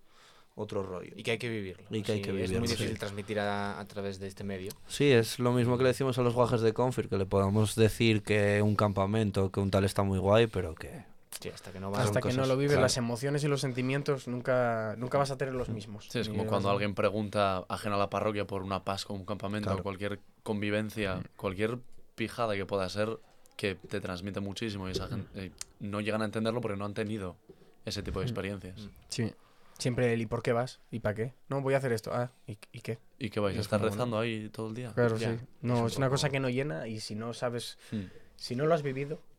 otro 0.57 0.83
rollo. 0.83 1.13
Y 1.17 1.23
que 1.23 1.33
hay 1.33 1.39
que 1.39 1.49
vivirlo. 1.51 1.85
Y 1.91 2.03
que 2.03 2.13
hay 2.13 2.21
que 2.23 2.31
Es 2.31 2.37
vivirlo, 2.37 2.59
muy 2.61 2.69
sí. 2.69 2.75
difícil 2.77 2.99
transmitir 2.99 3.39
a, 3.41 3.79
a 3.79 3.85
través 3.87 4.19
de 4.21 4.27
este 4.29 4.43
medio. 4.45 4.73
Sí, 4.89 5.11
es 5.13 5.39
lo 5.39 5.53
mismo 5.53 5.77
que 5.77 5.83
le 5.85 5.89
decimos 5.91 6.17
a 6.19 6.23
los 6.23 6.33
guajes 6.35 6.61
de 6.63 6.73
Confir, 6.73 7.09
que 7.09 7.19
le 7.19 7.27
podamos 7.27 7.75
decir 7.75 8.23
que 8.23 8.63
un 8.63 8.75
campamento, 8.77 9.51
que 9.51 9.61
un 9.61 9.71
tal 9.71 9.85
está 9.85 10.03
muy 10.03 10.19
guay, 10.19 10.47
pero 10.47 10.75
que... 10.75 11.05
Sí, 11.41 11.49
hasta 11.51 11.73
que 11.73 11.81
no 11.81 11.91
vas 11.91 12.07
Hasta 12.07 12.21
que 12.21 12.33
no 12.33 12.47
lo 12.47 12.57
vives, 12.57 12.73
claro. 12.73 12.83
las 12.83 12.97
emociones 12.97 13.45
y 13.45 13.49
los 13.49 13.61
sentimientos 13.61 14.29
nunca, 14.29 14.95
nunca 14.99 15.19
vas 15.19 15.31
a 15.31 15.37
tener 15.37 15.55
los 15.55 15.69
mismos. 15.69 16.07
Sí, 16.11 16.19
es 16.21 16.29
como 16.29 16.47
cuando 16.47 16.71
alguien 16.71 16.95
pregunta 16.95 17.65
ajena 17.69 17.97
a 17.97 17.99
la 17.99 18.11
parroquia 18.11 18.47
por 18.47 18.63
una 18.63 18.85
Pascua, 18.85 19.15
un 19.17 19.25
campamento, 19.27 19.69
Claro. 19.69 19.83
cualquier 19.83 20.21
convivencia, 20.43 21.23
cualquier 21.37 21.79
pijada 22.15 22.55
que 22.55 22.65
pueda 22.67 22.89
ser, 22.89 23.19
que 23.57 23.75
te 23.75 24.01
transmite 24.01 24.41
muchísimo 24.41 24.89
y 24.89 24.93
esa 24.93 25.09
gente 25.09 25.29
eh, 25.47 25.53
no 25.81 26.01
llegan 26.01 26.23
a 26.23 26.25
entenderlo 26.27 26.61
porque 26.61 26.77
no 26.77 26.85
han 26.85 26.95
tenido 26.95 27.37
ese 27.85 28.03
tipo 28.03 28.21
de 28.21 28.27
experiencias. 28.27 28.89
Sí. 29.09 29.33
Siempre 29.79 30.13
el 30.15 30.23
¿y 30.23 30.27
por 30.27 30.43
qué 30.43 30.53
vas? 30.53 30.81
¿Y 30.93 31.01
para 31.01 31.15
qué? 31.17 31.35
No, 31.49 31.61
voy 31.61 31.75
a 31.75 31.79
hacer 31.79 31.93
esto. 31.93 32.13
Ah, 32.15 32.31
¿y, 32.47 32.57
y 32.73 32.81
qué? 32.81 32.99
¿Y 33.19 33.31
qué 33.31 33.41
vais 33.41 33.57
a 33.57 33.61
Es 33.61 33.67
estar 33.67 33.81
rezando 33.83 34.19
ahí 34.19 34.49
todo 34.51 34.69
el 34.69 34.75
día? 34.75 34.93
Claro, 34.95 35.17
Ya, 35.17 35.33
sí. 35.37 35.41
No, 35.63 35.75
es 35.75 35.81
un 35.81 35.87
es 35.89 35.97
una 35.99 36.09
cosa 36.11 36.31
que 36.31 36.39
no 36.39 36.49
llena 36.49 36.87
y 36.87 37.01
si 37.01 37.17
no 37.17 37.35
sabes, 37.35 37.77
Hmm. 37.91 38.05
si 38.37 38.55
no 38.57 38.67
lo 38.67 38.75
has 38.75 38.83
vivido, 38.83 39.17
Mm. 39.17 39.34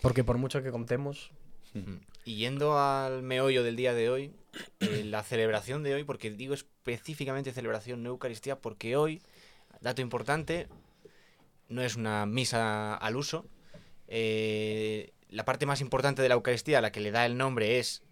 Porque 0.00 0.24
por 0.24 0.38
mucho 0.38 0.62
que 0.62 0.70
contemos. 0.70 1.30
Y 2.24 2.36
yendo 2.36 2.78
al 2.78 3.22
meollo 3.22 3.62
del 3.62 3.76
día 3.76 3.92
de 3.92 4.08
hoy, 4.08 4.32
eh, 4.80 5.02
la 5.04 5.22
celebración 5.22 5.82
de 5.82 5.94
hoy, 5.94 6.04
porque 6.04 6.30
digo 6.30 6.54
específicamente 6.54 7.52
celebración, 7.52 8.02
no 8.02 8.08
Eucaristía, 8.10 8.58
porque 8.60 8.96
hoy, 8.96 9.20
dato 9.82 10.00
importante, 10.00 10.68
no 11.68 11.82
es 11.82 11.96
una 11.96 12.24
misa 12.26 12.94
al 12.94 13.16
uso. 13.16 13.46
eh, 14.08 15.12
la 15.28 15.44
parte 15.44 15.66
más 15.66 15.80
importante 15.80 16.22
de 16.22 16.28
la 16.28 16.36
Eucaristía, 16.36 16.80
la 16.80 16.92
que 16.92 17.00
le 17.00 17.10
da 17.10 17.26
el 17.26 17.36
nombre, 17.36 17.78
es 17.80 18.02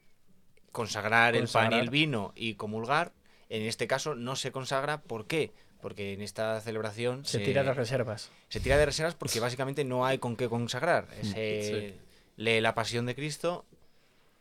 consagrar, 0.72 1.36
el 1.36 1.46
pan 1.48 1.72
y 1.72 1.76
el 1.76 1.86
Consagrar. 1.86 1.90
vino 1.90 2.32
y 2.34 2.54
comulgar. 2.54 3.12
En 3.48 3.62
este 3.62 3.86
caso 3.86 4.14
no 4.16 4.34
se 4.36 4.50
consagra, 4.50 5.00
¿por 5.00 5.26
qué? 5.26 5.52
Porque 5.84 6.14
en 6.14 6.22
esta 6.22 6.62
celebración 6.62 7.26
se 7.26 7.40
tira 7.40 7.62
de 7.62 7.74
reservas. 7.74 8.30
se 8.48 8.58
tira 8.58 8.78
de 8.78 8.86
reservas 8.86 9.14
porque 9.14 9.38
básicamente 9.38 9.84
no 9.84 10.06
hay 10.06 10.16
con 10.16 10.34
qué 10.34 10.48
consagrar. 10.48 11.06
Se 11.22 11.94
lee 12.36 12.62
la 12.62 12.74
pasión 12.74 13.04
de 13.04 13.14
Cristo, 13.14 13.66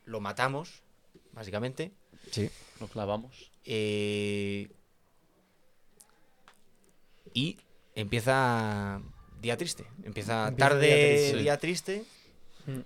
lo 0.06 0.22
matamos, 0.22 0.84
básicamente, 1.34 1.92
Sí. 2.32 2.50
Lo 2.80 2.88
clavamos. 2.88 3.52
eh, 3.66 4.70
y 7.34 7.58
empieza 7.94 9.02
día 9.42 9.58
triste. 9.58 9.84
Empieza, 10.06 10.48
Empieza 10.48 10.70
tarde 10.70 11.34
día 11.34 11.42
día 11.42 11.58
triste. 11.58 12.06
triste. 12.66 12.72
Mm. 12.72 12.80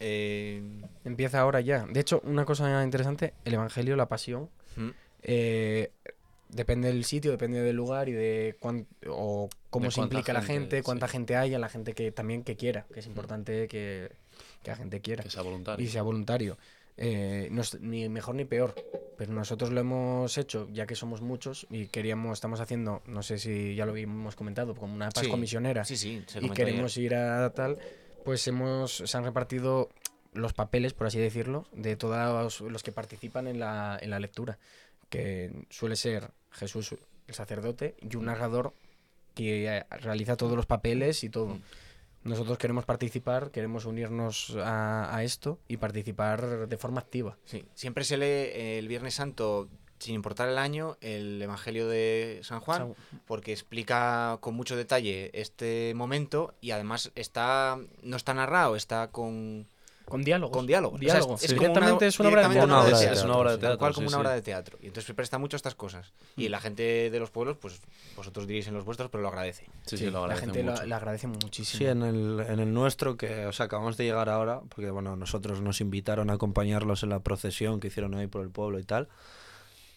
eh, 0.00 0.62
Empieza 1.04 1.38
ahora 1.38 1.60
ya. 1.60 1.86
De 1.86 2.00
hecho, 2.00 2.20
una 2.24 2.44
cosa 2.44 2.82
interesante, 2.82 3.32
el 3.44 3.54
Evangelio, 3.54 3.94
la 3.94 4.08
pasión, 4.08 4.50
mm, 4.74 4.88
eh, 5.22 5.92
depende 6.48 6.88
del 6.88 7.04
sitio, 7.04 7.30
depende 7.30 7.60
del 7.62 7.76
lugar 7.76 8.08
y 8.08 8.12
de 8.12 8.56
cuán, 8.60 8.86
o 9.08 9.48
cómo 9.70 9.86
De 9.86 9.90
se 9.90 10.00
implica 10.00 10.32
la 10.32 10.42
gente, 10.42 10.76
gente, 10.76 10.82
cuánta 10.82 11.06
sí. 11.06 11.12
gente 11.12 11.36
haya, 11.36 11.58
la 11.58 11.68
gente 11.68 11.92
que 11.94 12.12
también 12.12 12.42
que 12.44 12.56
quiera, 12.56 12.86
que 12.92 13.00
es 13.00 13.06
importante 13.06 13.68
que, 13.68 14.12
que 14.62 14.70
la 14.70 14.76
gente 14.76 15.00
quiera 15.00 15.22
Que 15.22 15.30
sea 15.30 15.42
voluntario. 15.42 15.84
y 15.84 15.88
sea 15.88 16.02
voluntario. 16.02 16.58
Eh, 16.98 17.48
no 17.50 17.60
es 17.60 17.78
ni 17.80 18.08
mejor 18.08 18.34
ni 18.36 18.46
peor, 18.46 18.74
pero 19.18 19.30
nosotros 19.32 19.70
lo 19.70 19.80
hemos 19.80 20.38
hecho 20.38 20.66
ya 20.72 20.86
que 20.86 20.94
somos 20.94 21.20
muchos 21.20 21.66
y 21.68 21.88
queríamos, 21.88 22.32
estamos 22.38 22.60
haciendo, 22.60 23.02
no 23.06 23.22
sé 23.22 23.38
si 23.38 23.74
ya 23.74 23.84
lo 23.84 23.94
hemos 23.96 24.34
comentado, 24.34 24.74
como 24.74 24.94
una 24.94 25.10
Pascua 25.10 25.34
Sí, 25.34 25.40
misionera 25.40 25.84
Sí, 25.84 25.96
sí, 25.98 26.24
se 26.26 26.38
y 26.38 26.40
comentó 26.42 26.54
ayer. 26.54 26.66
queremos 26.66 26.96
ir 26.96 27.14
a 27.14 27.50
tal, 27.50 27.76
pues 28.24 28.46
hemos, 28.48 28.96
se 29.04 29.14
han 29.16 29.24
repartido 29.24 29.90
los 30.32 30.54
papeles, 30.54 30.94
por 30.94 31.06
así 31.06 31.18
decirlo, 31.18 31.66
de 31.72 31.96
todos 31.96 32.62
los 32.62 32.82
que 32.82 32.92
participan 32.92 33.46
en 33.46 33.58
la, 33.58 33.98
en 34.00 34.08
la 34.08 34.18
lectura, 34.18 34.58
que 35.08 35.66
suele 35.70 35.96
ser 35.96 36.30
Jesús, 36.50 36.94
el 37.26 37.34
sacerdote, 37.34 37.96
y 38.00 38.16
un 38.16 38.26
narrador 38.26 38.74
que 39.34 39.66
eh, 39.66 39.84
realiza 39.90 40.36
todos 40.36 40.56
los 40.56 40.66
papeles 40.66 41.22
y 41.24 41.28
todo. 41.28 41.58
Nosotros 42.24 42.58
queremos 42.58 42.84
participar, 42.84 43.52
queremos 43.52 43.84
unirnos 43.84 44.56
a, 44.56 45.14
a 45.14 45.22
esto 45.22 45.60
y 45.68 45.76
participar 45.76 46.66
de 46.68 46.76
forma 46.76 47.00
activa. 47.00 47.36
Sí, 47.44 47.64
siempre 47.74 48.02
se 48.02 48.16
lee 48.16 48.24
eh, 48.24 48.78
el 48.78 48.88
Viernes 48.88 49.14
Santo, 49.14 49.68
sin 49.98 50.16
importar 50.16 50.48
el 50.48 50.58
año, 50.58 50.96
el 51.00 51.40
Evangelio 51.40 51.86
de 51.86 52.40
San 52.42 52.60
Juan, 52.60 52.94
porque 53.26 53.52
explica 53.52 54.38
con 54.40 54.54
mucho 54.54 54.76
detalle 54.76 55.30
este 55.34 55.92
momento 55.94 56.54
y 56.60 56.72
además 56.72 57.12
está 57.14 57.78
no 58.02 58.16
está 58.16 58.34
narrado, 58.34 58.74
está 58.74 59.08
con, 59.08 59.68
Con 60.06 60.22
diálogo. 60.22 60.52
con 60.52 60.66
diálogo. 60.66 60.98
Diálogo. 60.98 61.34
O 61.34 61.36
sea, 61.38 61.48
Sí. 61.48 61.54
como 61.56 61.68
Directamente 61.68 62.06
es 62.06 62.20
una 62.20 62.28
obra 62.28 62.42
de 62.42 62.54
teatro. 62.54 62.64
una 62.64 62.74
Una 62.76 62.84
obra 62.86 62.98
de 62.98 63.12
Es 63.12 63.22
una 63.24 63.36
obra 63.36 63.50
de 63.50 63.56
tal 63.56 63.60
teatro, 63.60 63.78
cual 63.78 63.94
como 63.94 64.08
sí, 64.08 64.14
una 64.14 64.20
obra 64.20 64.30
sí. 64.30 64.36
de 64.36 64.42
teatro. 64.42 64.78
Y 64.80 64.86
entonces 64.86 65.04
se 65.06 65.14
presta 65.14 65.38
mucho 65.38 65.56
a 65.56 65.58
estas 65.58 65.74
cosas. 65.74 66.12
Y 66.36 66.48
la 66.48 66.60
gente 66.60 67.10
de 67.10 67.18
los 67.18 67.30
pueblos, 67.30 67.56
pues 67.60 67.80
vosotros 68.16 68.46
diréis 68.46 68.68
en 68.68 68.74
los 68.74 68.84
vuestros, 68.84 69.10
pero 69.10 69.22
lo 69.22 69.28
agradece. 69.28 69.64
Sí, 69.64 69.70
Sí, 69.84 69.98
sí, 69.98 70.04
lo 70.06 70.12
la 70.12 70.18
agradecen 70.34 70.50
gente 70.50 70.62
lo- 70.62 70.72
mucho. 70.72 70.84
le 70.86 70.94
agradece 70.94 71.26
muchísimo. 71.26 71.78
Sí, 71.78 71.86
en 71.86 72.02
el, 72.02 72.40
en 72.48 72.60
el 72.60 72.72
nuestro, 72.72 73.16
que 73.16 73.46
o 73.46 73.52
sea, 73.52 73.66
acabamos 73.66 73.96
de 73.96 74.04
llegar 74.04 74.28
ahora, 74.28 74.60
porque 74.68 74.90
bueno, 74.90 75.16
nosotros 75.16 75.60
nos 75.60 75.80
invitaron 75.80 76.30
a 76.30 76.34
acompañarlos 76.34 77.02
en 77.02 77.08
la 77.08 77.18
procesión 77.20 77.80
que 77.80 77.88
hicieron 77.88 78.14
ahí 78.14 78.28
por 78.28 78.42
el 78.42 78.50
pueblo 78.50 78.78
y 78.78 78.84
tal. 78.84 79.08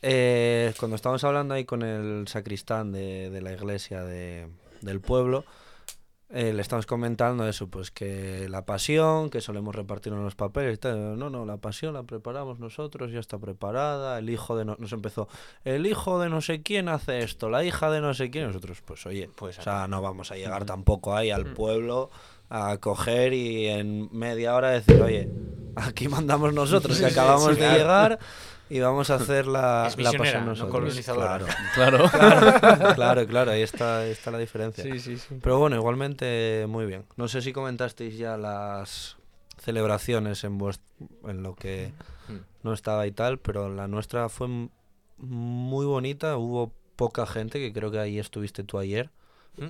Eh, 0.02 0.74
cuando 0.80 0.96
estábamos 0.96 1.24
hablando 1.24 1.54
ahí 1.54 1.66
con 1.66 1.82
el 1.84 2.28
sacristán 2.28 2.92
de, 2.92 3.30
de 3.30 3.42
la 3.42 3.52
iglesia 3.52 4.04
de- 4.04 4.48
del 4.82 5.02
pueblo, 5.02 5.44
eh, 6.32 6.54
le 6.54 6.62
estamos 6.62 6.86
comentando 6.86 7.48
eso, 7.48 7.68
pues 7.68 7.90
que 7.92 8.48
la 8.50 8.64
pasión, 8.66 9.30
que 9.32 9.42
solemos 9.42 9.74
repartir 9.76 10.14
en 10.14 10.24
los 10.24 10.36
papeles 10.36 10.76
y 10.76 10.78
tal. 10.78 11.18
No, 11.18 11.30
no, 11.30 11.46
la 11.46 11.58
pasión 11.58 11.94
la 11.94 12.04
preparamos 12.04 12.60
nosotros, 12.60 13.12
ya 13.12 13.20
está 13.20 13.38
preparada. 13.40 14.20
El 14.20 14.30
hijo 14.30 14.56
de 14.56 14.66
no- 14.66 14.76
nos 14.78 14.92
empezó, 14.94 15.28
el 15.64 15.88
hijo 15.88 16.20
de 16.20 16.30
no 16.30 16.42
sé 16.42 16.62
quién 16.62 16.88
hace 16.88 17.20
esto, 17.20 17.50
la 17.50 17.64
hija 17.64 17.90
de 17.90 18.02
no 18.02 18.14
sé 18.14 18.30
quién. 18.30 18.46
Nosotros, 18.48 18.82
pues 18.86 19.06
oye, 19.08 19.30
Pues 19.36 19.58
o 19.60 19.62
sea, 19.64 19.88
no 19.88 20.02
vamos 20.02 20.32
a 20.32 20.36
llegar 20.36 20.66
tampoco 20.66 21.16
ahí 21.16 21.32
al 21.32 21.46
pueblo 21.54 22.12
a 22.50 22.78
coger 22.78 23.34
y 23.34 23.68
en 23.68 24.10
media 24.12 24.56
hora 24.56 24.70
decir, 24.70 25.02
oye, 25.02 25.28
aquí 25.76 26.08
mandamos 26.08 26.54
nosotros, 26.54 26.98
que 27.00 27.06
Sí, 27.06 27.10
sí, 27.12 27.20
acabamos 27.20 27.56
sí, 27.56 27.62
de 27.62 27.68
claro. 27.68 27.78
llegar 27.78 28.20
y 28.70 28.80
vamos 28.80 29.10
a 29.10 29.16
hacer 29.16 29.48
la, 29.48 29.88
Es 29.92 29.98
la 29.98 30.12
pasión 30.12 30.46
no 30.46 30.52
nosotros. 30.52 30.72
colonizadora. 30.72 31.40
Claro, 31.74 32.10
Claro. 32.14 32.96
claro, 32.96 33.28
claro, 33.28 33.52
ahí 33.52 33.62
está, 33.62 34.06
está 34.06 34.32
la 34.32 34.38
diferencia. 34.38 34.84
Sí, 34.84 35.00
sí, 35.00 35.18
sí. 35.18 35.40
Pero 35.42 35.58
bueno, 35.60 35.76
igualmente 35.76 36.66
muy 36.70 36.86
bien. 36.86 37.06
No 37.18 37.28
sé 37.28 37.42
si 37.42 37.52
comentasteis 37.54 38.18
ya 38.18 38.38
las 38.38 39.18
celebraciones 39.58 40.44
en, 40.44 40.60
vuest- 40.60 40.82
en 41.28 41.44
lo 41.44 41.56
que 41.56 41.92
Mm. 42.30 42.38
no 42.64 42.74
estaba 42.74 43.08
y 43.08 43.12
tal, 43.12 43.40
pero 43.40 43.70
la 43.74 43.88
nuestra 43.88 44.30
fue 44.30 44.48
muy 45.18 45.86
bonita. 45.86 46.38
Hubo 46.38 46.74
poca 46.96 47.26
gente, 47.26 47.60
que 47.60 47.74
creo 47.74 47.90
que 47.92 48.00
ahí 48.00 48.20
estuviste 48.20 48.64
tú 48.64 48.78
ayer. 48.78 49.10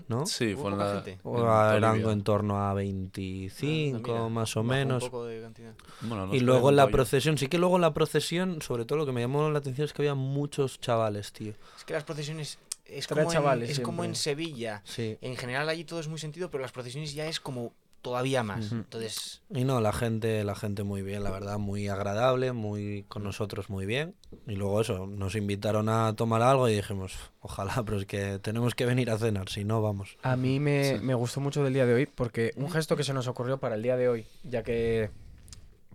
¿No? 0.07 0.25
Sí, 0.25 0.53
¿Hubo 0.53 0.61
fue 0.69 0.71
la. 0.77 1.01
gente? 1.01 1.19
O 1.23 2.11
en 2.11 2.23
torno 2.23 2.57
a 2.57 2.71
Ah, 2.71 2.73
25 2.73 3.99
mira, 4.13 4.29
más 4.29 4.55
o 4.57 4.63
menos. 4.63 5.03
Un 5.03 5.09
poco 5.09 5.25
de 5.25 5.41
cantidad. 5.41 5.73
Bueno, 6.01 6.27
no 6.27 6.35
Y 6.35 6.39
luego 6.39 6.69
en 6.69 6.75
la 6.75 6.83
rollo. 6.85 6.91
procesión, 6.93 7.37
sí 7.37 7.47
que 7.47 7.57
luego 7.57 7.75
en 7.75 7.81
la 7.81 7.93
procesión, 7.93 8.61
sobre 8.61 8.85
todo 8.85 8.97
lo 8.99 9.05
que 9.05 9.11
me 9.11 9.21
llamó 9.21 9.49
la 9.49 9.59
atención 9.59 9.85
es 9.85 9.93
que 9.93 10.01
había 10.01 10.15
muchos 10.15 10.79
chavales, 10.79 11.31
tío. 11.31 11.53
Es 11.77 11.85
que 11.85 11.93
las 11.93 12.03
procesiones 12.03 12.59
es 12.85 13.07
como, 13.07 13.31
chavales 13.31 13.69
en, 13.69 13.73
es 13.73 13.79
como 13.79 14.03
en 14.03 14.15
Sevilla. 14.15 14.81
Sí. 14.85 15.17
En 15.21 15.35
general 15.37 15.69
allí 15.69 15.83
todo 15.83 15.99
es 15.99 16.07
muy 16.07 16.19
sentido, 16.19 16.49
pero 16.49 16.61
las 16.61 16.71
procesiones 16.71 17.13
ya 17.13 17.27
es 17.27 17.39
como 17.39 17.73
todavía 18.01 18.43
más. 18.43 18.71
Entonces, 18.71 19.41
Y 19.53 19.63
no, 19.65 19.81
la 19.81 19.91
gente, 19.91 20.43
la 20.43 20.55
gente 20.55 20.83
muy 20.83 21.01
bien, 21.01 21.23
la 21.23 21.31
verdad, 21.31 21.57
muy 21.59 21.87
agradable, 21.87 22.51
muy 22.53 23.03
con 23.07 23.23
nosotros 23.23 23.69
muy 23.69 23.85
bien. 23.85 24.15
Y 24.47 24.55
luego 24.55 24.81
eso, 24.81 25.05
nos 25.07 25.35
invitaron 25.35 25.89
a 25.89 26.15
tomar 26.15 26.41
algo 26.41 26.69
y 26.69 26.75
dijimos, 26.75 27.13
ojalá, 27.41 27.73
pero 27.85 27.97
es 27.99 28.05
que 28.05 28.39
tenemos 28.39 28.75
que 28.75 28.85
venir 28.85 29.09
a 29.11 29.17
cenar, 29.17 29.49
si 29.49 29.63
no, 29.65 29.81
vamos. 29.81 30.17
A 30.21 30.35
mí 30.35 30.59
me, 30.59 30.97
Sí. 30.97 31.03
me 31.03 31.13
gustó 31.13 31.41
mucho 31.41 31.63
del 31.63 31.73
día 31.73 31.85
de 31.85 31.93
hoy 31.93 32.05
porque 32.05 32.53
un 32.55 32.69
gesto 32.71 32.95
que 32.95 33.03
se 33.03 33.13
nos 33.13 33.27
ocurrió 33.27 33.57
para 33.59 33.75
el 33.75 33.83
día 33.83 33.97
de 33.97 34.07
hoy, 34.09 34.25
ya 34.43 34.63
que 34.63 35.09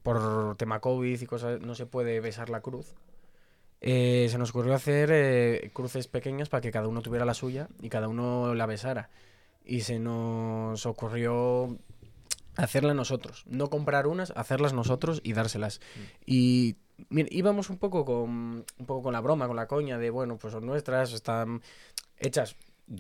por 0.03 0.57
tema 0.57 0.81
COVID 0.81 1.21
y 1.21 1.27
cosas 1.27 1.61
no 1.61 1.75
se 1.75 1.87
puede 1.87 2.21
besar 2.21 2.51
la 2.51 2.61
cruz, 2.61 2.95
eh, 3.81 4.29
se 4.31 4.39
nos 4.39 4.51
ocurrió 4.51 4.75
hacer 4.75 5.11
eh, 5.13 5.71
cruces 5.75 6.09
pequeñas 6.09 6.49
para 6.49 6.61
que 6.61 6.71
cada 6.71 6.89
uno 6.89 7.03
tuviera 7.03 7.25
la 7.25 7.35
suya 7.35 7.69
y 7.81 7.89
cada 7.89 8.09
uno 8.09 8.55
la 8.55 8.67
besara. 8.67 9.11
Y 9.67 9.81
se 9.81 9.99
nos 9.99 10.85
ocurrió 10.85 11.79
hacerla 12.57 12.95
nosotros, 12.95 13.45
no 13.47 13.69
comprar 13.71 14.07
unas, 14.07 14.33
hacerlas 14.37 14.73
nosotros 14.73 15.21
y 15.25 15.33
dárselas. 15.33 15.81
Y 16.27 16.77
mira, 17.09 17.29
íbamos 17.33 17.71
un 17.71 17.79
poco 17.79 18.05
con 18.05 18.65
un 18.79 18.87
poco 18.87 19.03
con 19.03 19.13
la 19.13 19.21
broma, 19.21 19.47
con 19.47 19.57
la 19.57 19.67
coña 19.67 19.99
de 19.99 20.11
bueno, 20.11 20.37
pues 20.39 20.53
son 20.53 20.67
nuestras, 20.67 21.13
están 21.13 21.63
hechas 22.19 22.57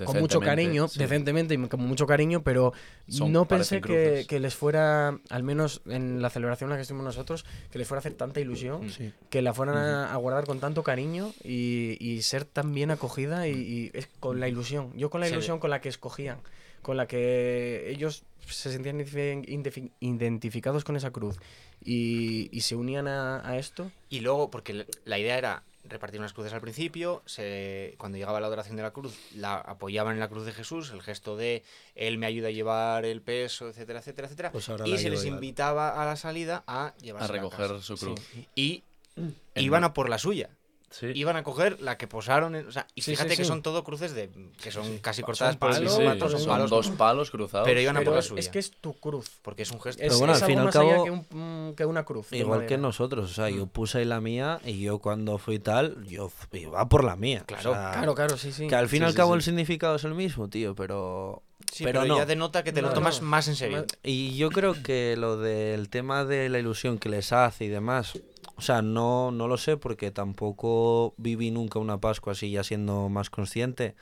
con 0.06 0.18
mucho 0.18 0.40
cariño, 0.40 0.88
sí. 0.88 0.98
decentemente 0.98 1.52
y 1.52 1.58
con 1.68 1.78
mucho 1.80 2.06
cariño, 2.06 2.42
pero 2.42 2.72
Son- 3.06 3.30
no 3.30 3.46
pensé 3.46 3.82
que, 3.82 4.24
que 4.26 4.40
les 4.40 4.54
fuera, 4.54 5.18
al 5.28 5.42
menos 5.42 5.82
en 5.84 6.22
la 6.22 6.30
celebración 6.30 6.68
en 6.68 6.70
la 6.70 6.76
que 6.76 6.82
estuvimos 6.82 7.04
nosotros, 7.04 7.44
que 7.70 7.78
les 7.78 7.86
fuera 7.86 7.98
a 7.98 8.00
hacer 8.00 8.14
tanta 8.14 8.40
ilusión, 8.40 8.88
Sí. 8.90 9.12
que 9.28 9.42
la 9.42 9.52
fueran 9.52 9.76
a, 9.76 10.10
a 10.10 10.16
guardar 10.16 10.46
con 10.46 10.58
tanto 10.58 10.82
cariño 10.82 11.34
y, 11.44 11.98
y 12.00 12.22
ser 12.22 12.46
tan 12.46 12.72
bien 12.72 12.90
acogida 12.92 13.46
y, 13.46 13.52
y 13.52 13.90
es 13.92 14.08
con 14.20 14.40
la 14.40 14.48
ilusión. 14.48 14.90
Yo 14.96 15.10
con 15.10 15.20
la 15.20 15.28
ilusión 15.28 15.58
con 15.58 15.68
la 15.68 15.82
que 15.82 15.90
escogían, 15.90 16.38
con 16.84 16.96
la 16.96 17.08
que 17.08 17.90
ellos 17.90 18.22
se 18.46 18.70
sentían 18.70 19.00
identifi- 19.00 19.44
identifi- 19.48 19.90
identificados 20.00 20.84
con 20.84 20.94
esa 20.94 21.10
cruz 21.10 21.36
y, 21.82 22.48
y 22.56 22.60
se 22.60 22.76
unían 22.76 23.08
a, 23.08 23.46
a 23.48 23.58
esto. 23.58 23.90
y 24.08 24.20
luego, 24.20 24.50
porque 24.50 24.86
la 25.04 25.18
idea 25.18 25.36
era 25.36 25.62
repartir 25.86 26.18
unas 26.20 26.32
cruces 26.32 26.52
al 26.54 26.60
principio, 26.62 27.22
se, 27.26 27.94
cuando 27.98 28.16
llegaba 28.16 28.40
la 28.40 28.46
adoración 28.46 28.76
de 28.76 28.82
la 28.82 28.92
cruz, 28.92 29.18
la 29.34 29.56
apoyaban 29.56 30.14
en 30.14 30.20
la 30.20 30.28
cruz 30.28 30.46
de 30.46 30.52
Jesús, 30.52 30.90
el 30.92 31.02
gesto 31.02 31.36
de 31.36 31.62
Él 31.94 32.16
me 32.16 32.24
ayuda 32.26 32.48
a 32.48 32.52
llevar 32.52 33.04
el 33.04 33.20
peso, 33.20 33.68
etcétera, 33.68 33.98
etcétera, 33.98 34.26
etcétera. 34.28 34.52
Pues 34.52 34.68
ahora 34.70 34.86
y 34.88 34.96
se 34.96 35.10
les 35.10 35.24
invitaba 35.26 36.00
a 36.02 36.06
la 36.06 36.16
salida 36.16 36.64
a 36.66 36.94
llevarse 37.02 37.28
A 37.30 37.32
recoger 37.36 37.82
su 37.82 37.96
cruz. 37.96 38.20
Y 38.54 38.82
En 39.16 39.34
iban 39.56 39.84
a 39.84 39.92
por 39.92 40.08
la 40.08 40.18
suya. 40.18 40.48
Sí. 40.96 41.06
Iban 41.14 41.36
a 41.36 41.42
coger 41.42 41.80
la 41.80 41.98
que 41.98 42.06
posaron. 42.06 42.54
en- 42.54 42.68
o 42.68 42.70
sea, 42.70 42.86
y 42.94 43.02
Sí, 43.02 43.10
fíjate 43.10 43.30
sí, 43.30 43.36
que 43.38 43.44
son 43.44 43.62
todo 43.62 43.82
cruces 43.82 44.14
de 44.14 44.30
que 44.62 44.70
son 44.70 44.98
casi 44.98 45.22
cortadas 45.22 45.54
Son 45.54 45.58
por 45.58 45.70
el 45.70 45.74
Sí, 45.76 45.80
palos, 45.80 45.98
mismo 45.98 46.10
sí, 46.12 46.14
mato, 46.18 46.30
son 46.30 46.38
son 46.40 46.48
palos, 46.48 46.70
dos 46.70 46.90
palos 46.90 47.30
cruzados. 47.32 47.66
Pero 47.66 47.80
iban 47.80 47.96
a 47.96 48.00
por 48.00 48.04
Pero 48.04 48.14
la 48.14 48.20
es, 48.20 48.26
suya. 48.26 48.40
es 48.40 48.48
que 48.48 48.58
es 48.60 48.70
tu 48.70 48.92
cruz. 49.00 49.28
porque 49.42 49.62
es 49.62 49.70
un 49.72 49.80
gesto. 49.80 50.00
Es, 50.02 50.16
bueno, 50.18 50.34
es 50.34 50.42
al 50.42 50.46
fin 50.46 50.54
y 50.56 50.58
algo 50.60 50.68
al 50.68 50.74
más 50.74 50.76
allá 50.76 50.92
cabo- 50.92 51.04
que, 51.04 51.10
un- 51.34 51.70
mm, 51.70 51.74
que 51.74 51.84
una 51.84 52.04
cruz. 52.04 52.32
Igual 52.32 52.66
que 52.66 52.78
nosotros, 52.78 53.30
o 53.30 53.34
sea, 53.34 53.50
yo 53.50 53.66
puse 53.66 53.98
ahí 53.98 54.04
la 54.04 54.20
mía 54.20 54.60
y 54.64 54.80
yo 54.80 54.98
cuando 55.00 55.38
fui 55.38 55.58
tal, 55.58 56.04
yo 56.06 56.30
iba 56.52 56.88
por 56.88 57.02
la 57.02 57.16
mía. 57.16 57.42
Claro, 57.44 57.70
o 57.70 57.74
sea, 57.74 57.90
Claro, 57.92 58.14
claro, 58.14 58.36
sí, 58.36 58.52
sí. 58.52 58.68
Que 58.68 58.76
al 58.76 58.88
fin 58.88 58.98
y 59.02 59.06
Sí, 59.06 59.08
al 59.08 59.14
cabo 59.14 59.32
sí. 59.32 59.36
el 59.38 59.42
significado 59.42 59.96
es 59.96 60.04
el 60.04 60.14
mismo, 60.14 60.48
tío, 60.48 60.74
pero... 60.76 61.42
Sí, 61.72 61.82
pero 61.82 62.02
pero, 62.02 62.14
no. 62.14 62.18
ya 62.18 62.26
denota 62.26 62.62
que 62.62 62.72
te 62.72 62.82
lo 62.82 62.92
tomas 62.92 63.20
no. 63.20 63.28
más 63.28 63.48
en 63.48 63.56
serio. 63.56 63.84
Y 64.04 64.36
yo 64.36 64.50
creo 64.50 64.74
que 64.82 65.16
lo 65.16 65.38
del 65.38 65.88
tema 65.88 66.24
de 66.24 66.48
la 66.48 66.60
ilusión 66.60 66.98
que 66.98 67.08
les 67.08 67.32
hace 67.32 67.64
y 67.64 67.68
demás, 67.68 68.12
o 68.56 68.60
sea, 68.60 68.82
no, 68.82 69.30
no 69.30 69.48
lo 69.48 69.56
sé 69.56 69.76
porque 69.76 70.10
tampoco 70.10 71.14
viví 71.16 71.50
nunca 71.50 71.78
una 71.78 72.00
Pascua 72.00 72.32
así 72.32 72.50
ya 72.50 72.62
siendo 72.62 73.08
más 73.08 73.30
consciente, 73.30 73.96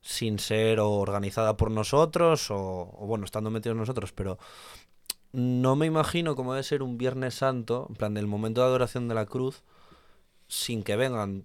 sin 0.00 0.38
ser 0.38 0.80
o 0.80 0.90
organizada 0.92 1.56
por 1.56 1.70
nosotros 1.70 2.50
o, 2.50 2.56
o, 2.56 3.06
bueno, 3.06 3.24
estando 3.24 3.50
metidos 3.50 3.76
nosotros, 3.76 4.12
pero 4.12 4.38
no 5.32 5.76
me 5.76 5.86
imagino 5.86 6.36
cómo 6.36 6.54
debe 6.54 6.62
ser 6.62 6.82
un 6.82 6.96
Viernes 6.96 7.34
Santo, 7.34 7.86
en 7.88 7.96
plan 7.96 8.14
del 8.14 8.26
momento 8.26 8.62
de 8.62 8.68
adoración 8.68 9.08
de 9.08 9.14
la 9.14 9.26
cruz, 9.26 9.62
sin 10.46 10.82
que 10.82 10.96
vengan 10.96 11.42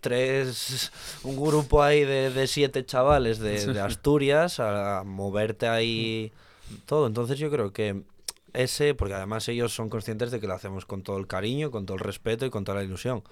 tres, 0.00 0.92
un 1.24 1.36
grupo 1.36 1.82
ahí 1.82 2.04
de, 2.04 2.30
de 2.30 2.46
siete 2.46 2.84
chavales 2.86 3.38
de, 3.38 3.72
de 3.72 3.80
Asturias 3.80 4.60
a, 4.60 5.00
a 5.00 5.04
moverte 5.04 5.66
ahí 5.66 6.32
todo. 6.86 7.06
Entonces 7.06 7.38
yo 7.38 7.50
creo 7.50 7.72
que 7.72 8.02
ese, 8.54 8.94
porque 8.94 9.14
además 9.14 9.48
ellos 9.48 9.74
son 9.74 9.90
conscientes 9.90 10.30
de 10.30 10.40
que 10.40 10.46
lo 10.46 10.54
hacemos 10.54 10.86
con 10.86 11.02
todo 11.02 11.18
el 11.18 11.26
cariño, 11.26 11.70
con 11.70 11.86
todo 11.86 11.96
el 11.96 12.02
respeto 12.02 12.46
y 12.46 12.50
con 12.50 12.64
toda 12.64 12.78
la 12.78 12.84
ilusión. 12.84 13.22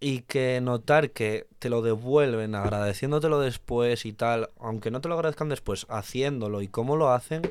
Y 0.00 0.22
que 0.22 0.60
notar 0.60 1.10
que 1.10 1.46
te 1.58 1.70
lo 1.70 1.82
devuelven 1.82 2.54
agradeciéndotelo 2.54 3.40
después 3.40 4.06
y 4.06 4.12
tal, 4.12 4.50
aunque 4.58 4.90
no 4.90 5.00
te 5.00 5.08
lo 5.08 5.14
agradezcan 5.14 5.48
después, 5.48 5.86
haciéndolo 5.88 6.62
y 6.62 6.68
cómo 6.68 6.96
lo 6.96 7.10
hacen, 7.10 7.42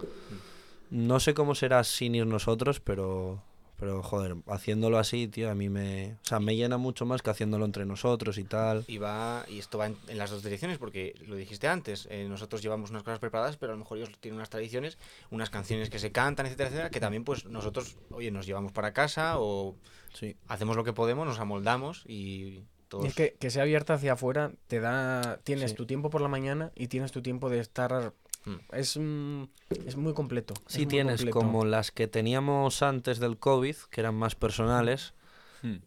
no 0.90 1.20
sé 1.20 1.34
cómo 1.34 1.56
será 1.56 1.84
sin 1.84 2.16
ir 2.16 2.26
nosotros, 2.26 2.80
pero, 2.80 3.44
Pero, 3.80 4.04
joder, 4.04 4.36
haciéndolo 4.48 4.98
así, 4.98 5.28
tío, 5.28 5.50
a 5.50 5.56
mí 5.56 5.70
me... 5.70 6.18
O 6.24 6.26
sea, 6.28 6.40
me 6.40 6.56
llena 6.56 6.78
mucho 6.78 7.06
más 7.06 7.22
que 7.22 7.30
haciéndolo 7.30 7.64
entre 7.66 7.86
nosotros 7.86 8.38
y 8.38 8.44
tal. 8.44 8.84
Y 8.88 8.98
va, 8.98 9.46
y 9.48 9.60
esto 9.60 9.78
va 9.78 9.88
en, 9.88 9.96
en 10.10 10.18
las 10.18 10.30
dos 10.32 10.44
direcciones, 10.44 10.78
porque 10.78 11.16
lo 11.28 11.36
dijiste 11.36 11.68
antes, 11.68 12.08
eh, 12.12 12.28
nosotros 12.28 12.62
llevamos 12.62 12.90
unas 12.90 13.04
cosas 13.04 13.20
preparadas, 13.20 13.56
pero 13.58 13.72
a 13.72 13.76
lo 13.76 13.80
mejor 13.80 13.98
ellos 13.98 14.10
tienen 14.20 14.36
unas 14.38 14.50
tradiciones, 14.50 14.98
unas 15.32 15.50
canciones 15.50 15.90
que 15.90 16.00
se 16.00 16.12
cantan, 16.12 16.46
etcétera, 16.46 16.68
etcétera, 16.70 16.90
que 16.90 17.00
también 17.00 17.24
pues 17.24 17.46
nosotros, 17.46 17.98
oye, 18.12 18.32
nos 18.32 18.46
llevamos 18.46 18.72
para 18.74 18.92
casa 18.94 19.36
o 19.40 19.76
Sí. 20.14 20.36
hacemos 20.48 20.76
lo 20.76 20.84
que 20.84 20.92
podemos, 20.92 21.26
nos 21.28 21.40
amoldamos 21.40 22.04
y 22.08 22.64
todos... 22.90 23.06
Y 23.06 23.08
es 23.10 23.14
que, 23.16 23.36
que 23.40 23.50
sea 23.52 23.62
abierta 23.64 23.94
hacia 23.94 24.14
afuera 24.14 24.52
te 24.68 24.80
da. 24.80 25.40
Tienes 25.44 25.72
Sí. 25.72 25.78
tu 25.78 25.86
tiempo 25.86 26.10
por 26.10 26.22
la 26.22 26.28
mañana 26.28 26.72
y 26.76 26.88
tienes 26.88 27.12
tu 27.12 27.22
tiempo 27.22 27.50
de 27.50 27.60
estar. 27.60 28.14
Mm. 28.46 28.56
Es, 28.72 28.98
mm, 28.98 29.44
es 29.86 29.96
muy 29.98 30.14
completo. 30.14 30.54
Sí 30.68 30.80
muy 30.80 30.88
tienes 30.88 31.18
completo. 31.22 31.38
como 31.40 31.66
las 31.66 31.92
que 31.92 32.08
teníamos 32.08 32.82
antes 32.84 33.20
del 33.20 33.38
COVID, 33.38 33.76
que 33.90 34.02
eran 34.02 34.16
más 34.16 34.36
personales, 34.36 35.14
Hmm. 35.62 35.78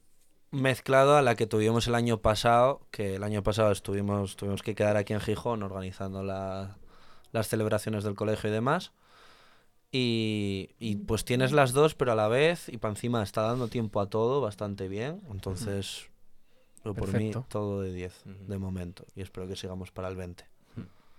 mezclado 0.50 1.16
a 1.16 1.22
la 1.22 1.34
que 1.34 1.46
tuvimos 1.46 1.86
el 1.88 1.94
año 1.94 2.18
pasado, 2.20 2.86
que 2.90 3.14
el 3.16 3.22
año 3.22 3.42
pasado 3.42 3.72
estuvimos, 3.72 4.36
tuvimos 4.36 4.62
que 4.62 4.74
quedar 4.74 4.98
aquí 4.98 5.14
en 5.14 5.20
Gijón 5.20 5.62
organizando 5.62 6.22
la- 6.22 6.76
las 7.32 7.48
celebraciones 7.48 8.04
del 8.04 8.14
colegio 8.14 8.50
y 8.50 8.52
demás. 8.52 8.92
Y, 9.90 10.70
y 10.78 10.96
pues 10.96 11.24
tienes 11.24 11.52
las 11.52 11.72
dos, 11.72 11.94
pero 11.94 12.12
a 12.12 12.14
la 12.14 12.28
vez, 12.28 12.68
y 12.68 12.78
para 12.78 12.92
encima 12.92 13.22
está 13.22 13.42
dando 13.42 13.68
tiempo 13.68 14.00
a 14.00 14.08
todo 14.08 14.40
bastante 14.40 14.88
bien. 14.88 15.22
Entonces, 15.30 16.08
yo 16.84 16.94
por 16.94 17.08
mí, 17.08 17.12
Perfecto. 17.32 17.46
todo 17.48 17.80
de 17.82 17.92
10 17.92 18.14
Ujú. 18.26 18.46
de 18.46 18.58
momento. 18.58 19.04
Y 19.14 19.20
espero 19.22 19.46
que 19.48 19.56
sigamos 19.56 19.90
para 19.90 20.08
el 20.08 20.16
20. 20.16 20.46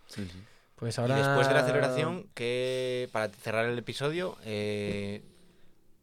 Sí, 0.07 0.25
sí. 0.27 0.43
Pues 0.83 0.97
Y 0.97 1.01
ahora. 1.01 1.15
después 1.15 1.47
de 1.47 1.53
la 1.53 1.65
celebración, 1.65 2.27
que 2.33 3.07
para 3.13 3.29
cerrar 3.29 3.65
el 3.67 3.77
episodio, 3.79 4.35
eh, 4.43 5.23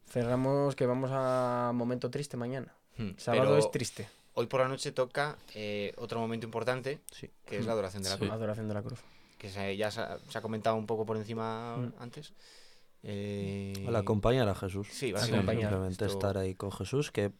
Cerramos 0.09 0.75
que 0.75 0.87
vamos 0.87 1.11
a 1.13 1.71
momento 1.73 2.09
triste 2.09 2.35
mañana. 2.35 2.73
hmm, 2.97 3.11
Sábado 3.17 3.43
pero 3.43 3.57
es 3.57 3.69
triste. 3.69 4.07
hoy 4.33 4.47
por 4.47 4.61
la 4.61 4.67
noche 4.67 4.91
toca 4.91 5.37
eh, 5.53 5.93
otro 5.97 6.19
momento 6.19 6.47
importante, 6.47 6.99
Sí. 7.11 7.29
que 7.45 7.57
es 7.59 7.65
la 7.67 7.73
adoración 7.73 8.01
de 8.01 8.09
la 8.09 8.15
Sí. 8.15 8.19
cruz. 8.21 8.31
Adoración 8.31 8.67
de 8.67 8.73
la 8.73 8.81
cruz. 8.81 8.99
que 9.37 9.49
se- 9.49 9.77
ya 9.77 9.89
se 9.91 10.01
ha, 10.01 10.17
se 10.29 10.37
ha 10.37 10.41
comentado 10.41 10.75
un 10.75 10.85
poco 10.87 11.05
por 11.05 11.15
encima 11.17 11.77
Mm. 11.77 11.93
antes. 11.99 12.33
Eh, 13.03 13.85
Al 13.87 13.95
acompañar 13.95 14.47
a 14.49 14.55
Jesús. 14.55 14.87
Sí, 14.91 15.11
básicamente. 15.11 15.61
Simplemente 15.61 16.05
Esto- 16.05 16.17
estar 16.17 16.37
ahí 16.39 16.53
con 16.55 16.71
Jesús, 16.71 17.11
que 17.11 17.31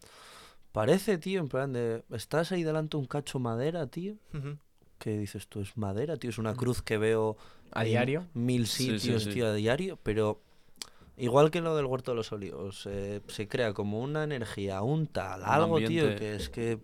parece, 0.71 1.17
tío, 1.17 1.39
en 1.41 1.48
plan 1.50 1.74
de... 1.74 2.03
Estás 2.12 2.51
ahí 2.51 2.63
delante 2.63 2.98
de 2.98 3.01
un 3.01 3.07
cacho 3.07 3.38
madera, 3.39 3.86
tío. 3.88 4.15
Ujú. 4.33 4.57
Que 5.01 5.17
dices 5.17 5.48
tú, 5.48 5.62
es 5.62 5.75
madera, 5.77 6.15
tío, 6.17 6.29
es 6.29 6.38
una 6.38 6.53
cruz 6.55 6.81
que 6.81 6.98
veo 6.98 7.36
A 7.72 7.81
en 7.84 7.88
diario. 7.89 8.27
mil 8.34 8.67
Sí, 8.67 8.86
sí, 8.91 9.00
sitios, 9.00 9.24
sí. 9.24 9.31
tío, 9.31 9.48
a 9.48 9.53
diario, 9.53 9.98
pero 10.03 10.39
igual 11.17 11.50
que 11.51 11.60
lo 11.62 11.75
del 11.75 11.86
Huerto 11.88 12.12
de 12.12 12.15
los 12.17 12.31
Olivos, 12.31 12.88
eh, 12.89 13.22
se 13.27 13.48
crea 13.48 13.74
como 13.74 14.00
una 14.00 14.24
energía, 14.24 14.81
un 14.84 15.08
tal, 15.08 15.41
Un 15.41 15.48
algo, 15.48 15.77
tío, 15.79 16.15
que 16.15 16.36
es 16.36 16.50
que, 16.50 16.77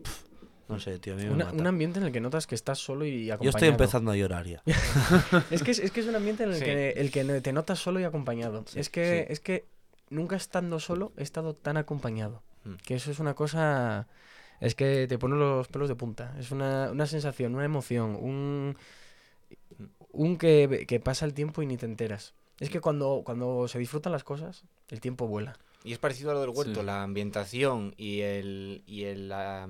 no 0.67 0.79
sé, 0.79 1.00
tío, 1.00 1.13
a 1.13 1.15
mí 1.17 1.24
me 1.25 1.31
Una- 1.31 1.45
mata. 1.45 1.57
un 1.57 1.67
ambiente 1.67 2.00
en 2.00 2.05
el 2.07 2.12
que 2.12 2.19
notas 2.19 2.47
que 2.47 2.55
estás 2.55 2.79
solo 2.79 3.05
y 3.05 3.29
acompañado. 3.31 3.43
Yo 3.43 3.50
estoy 3.51 3.67
empezando 3.69 4.12
a 4.12 4.15
llorar 4.15 4.45
ya. 4.47 4.62
Es 5.51 5.63
que 5.63 5.71
es, 5.71 5.79
es 5.79 5.91
que 5.91 6.00
es 6.01 6.07
un 6.07 6.15
ambiente 6.15 6.43
en 6.43 6.50
el 6.50 6.55
Sí. 6.55 6.65
que, 6.65 6.89
el 6.91 7.12
que 7.12 7.24
te 7.41 7.53
notas 7.53 7.79
solo 7.79 8.00
y 8.00 8.03
acompañado. 8.03 8.65
es, 8.75 8.89
que, 8.89 9.25
sí. 9.27 9.33
es 9.33 9.39
que 9.39 9.65
nunca 10.09 10.36
estando 10.36 10.79
solo 10.79 11.13
he 11.17 11.24
estado 11.24 11.53
tan 11.53 11.77
acompañado. 11.77 12.41
Mm. 12.65 12.74
Que 12.86 12.95
eso 12.95 13.12
es 13.12 13.19
una 13.19 13.33
cosa... 13.36 14.07
Es 14.59 14.73
que 14.75 15.07
te 15.07 15.17
pone 15.17 15.35
los 15.35 15.67
pelos 15.67 15.87
de 15.89 15.95
punta. 15.95 16.35
Es 16.39 16.51
una, 16.51 16.89
una 16.91 17.05
sensación, 17.07 17.53
una 17.55 17.65
emoción, 17.65 18.15
un... 18.19 18.77
Un 20.11 20.37
que, 20.37 20.85
que 20.87 20.99
pasa 20.99 21.25
el 21.25 21.33
tiempo 21.35 21.61
y 21.61 21.67
ni 21.67 21.77
te 21.77 21.85
enteras. 21.85 22.33
Es 22.59 22.69
que 22.71 22.81
cuando, 22.81 23.21
cuando 23.23 23.67
se 23.67 23.77
disfrutan 23.77 24.11
las 24.11 24.23
cosas, 24.23 24.63
el 24.89 24.99
tiempo 24.99 25.27
vuela. 25.27 25.55
Y 25.83 25.91
es 25.93 25.99
parecido 25.99 26.31
a 26.31 26.33
lo 26.33 26.41
del 26.41 26.49
huerto, 26.49 26.79
Sí. 26.79 26.85
la 26.85 27.03
ambientación 27.03 27.93
y 27.97 28.21
el, 28.21 28.81
y 28.87 29.03
el 29.03 29.29
la, 29.29 29.69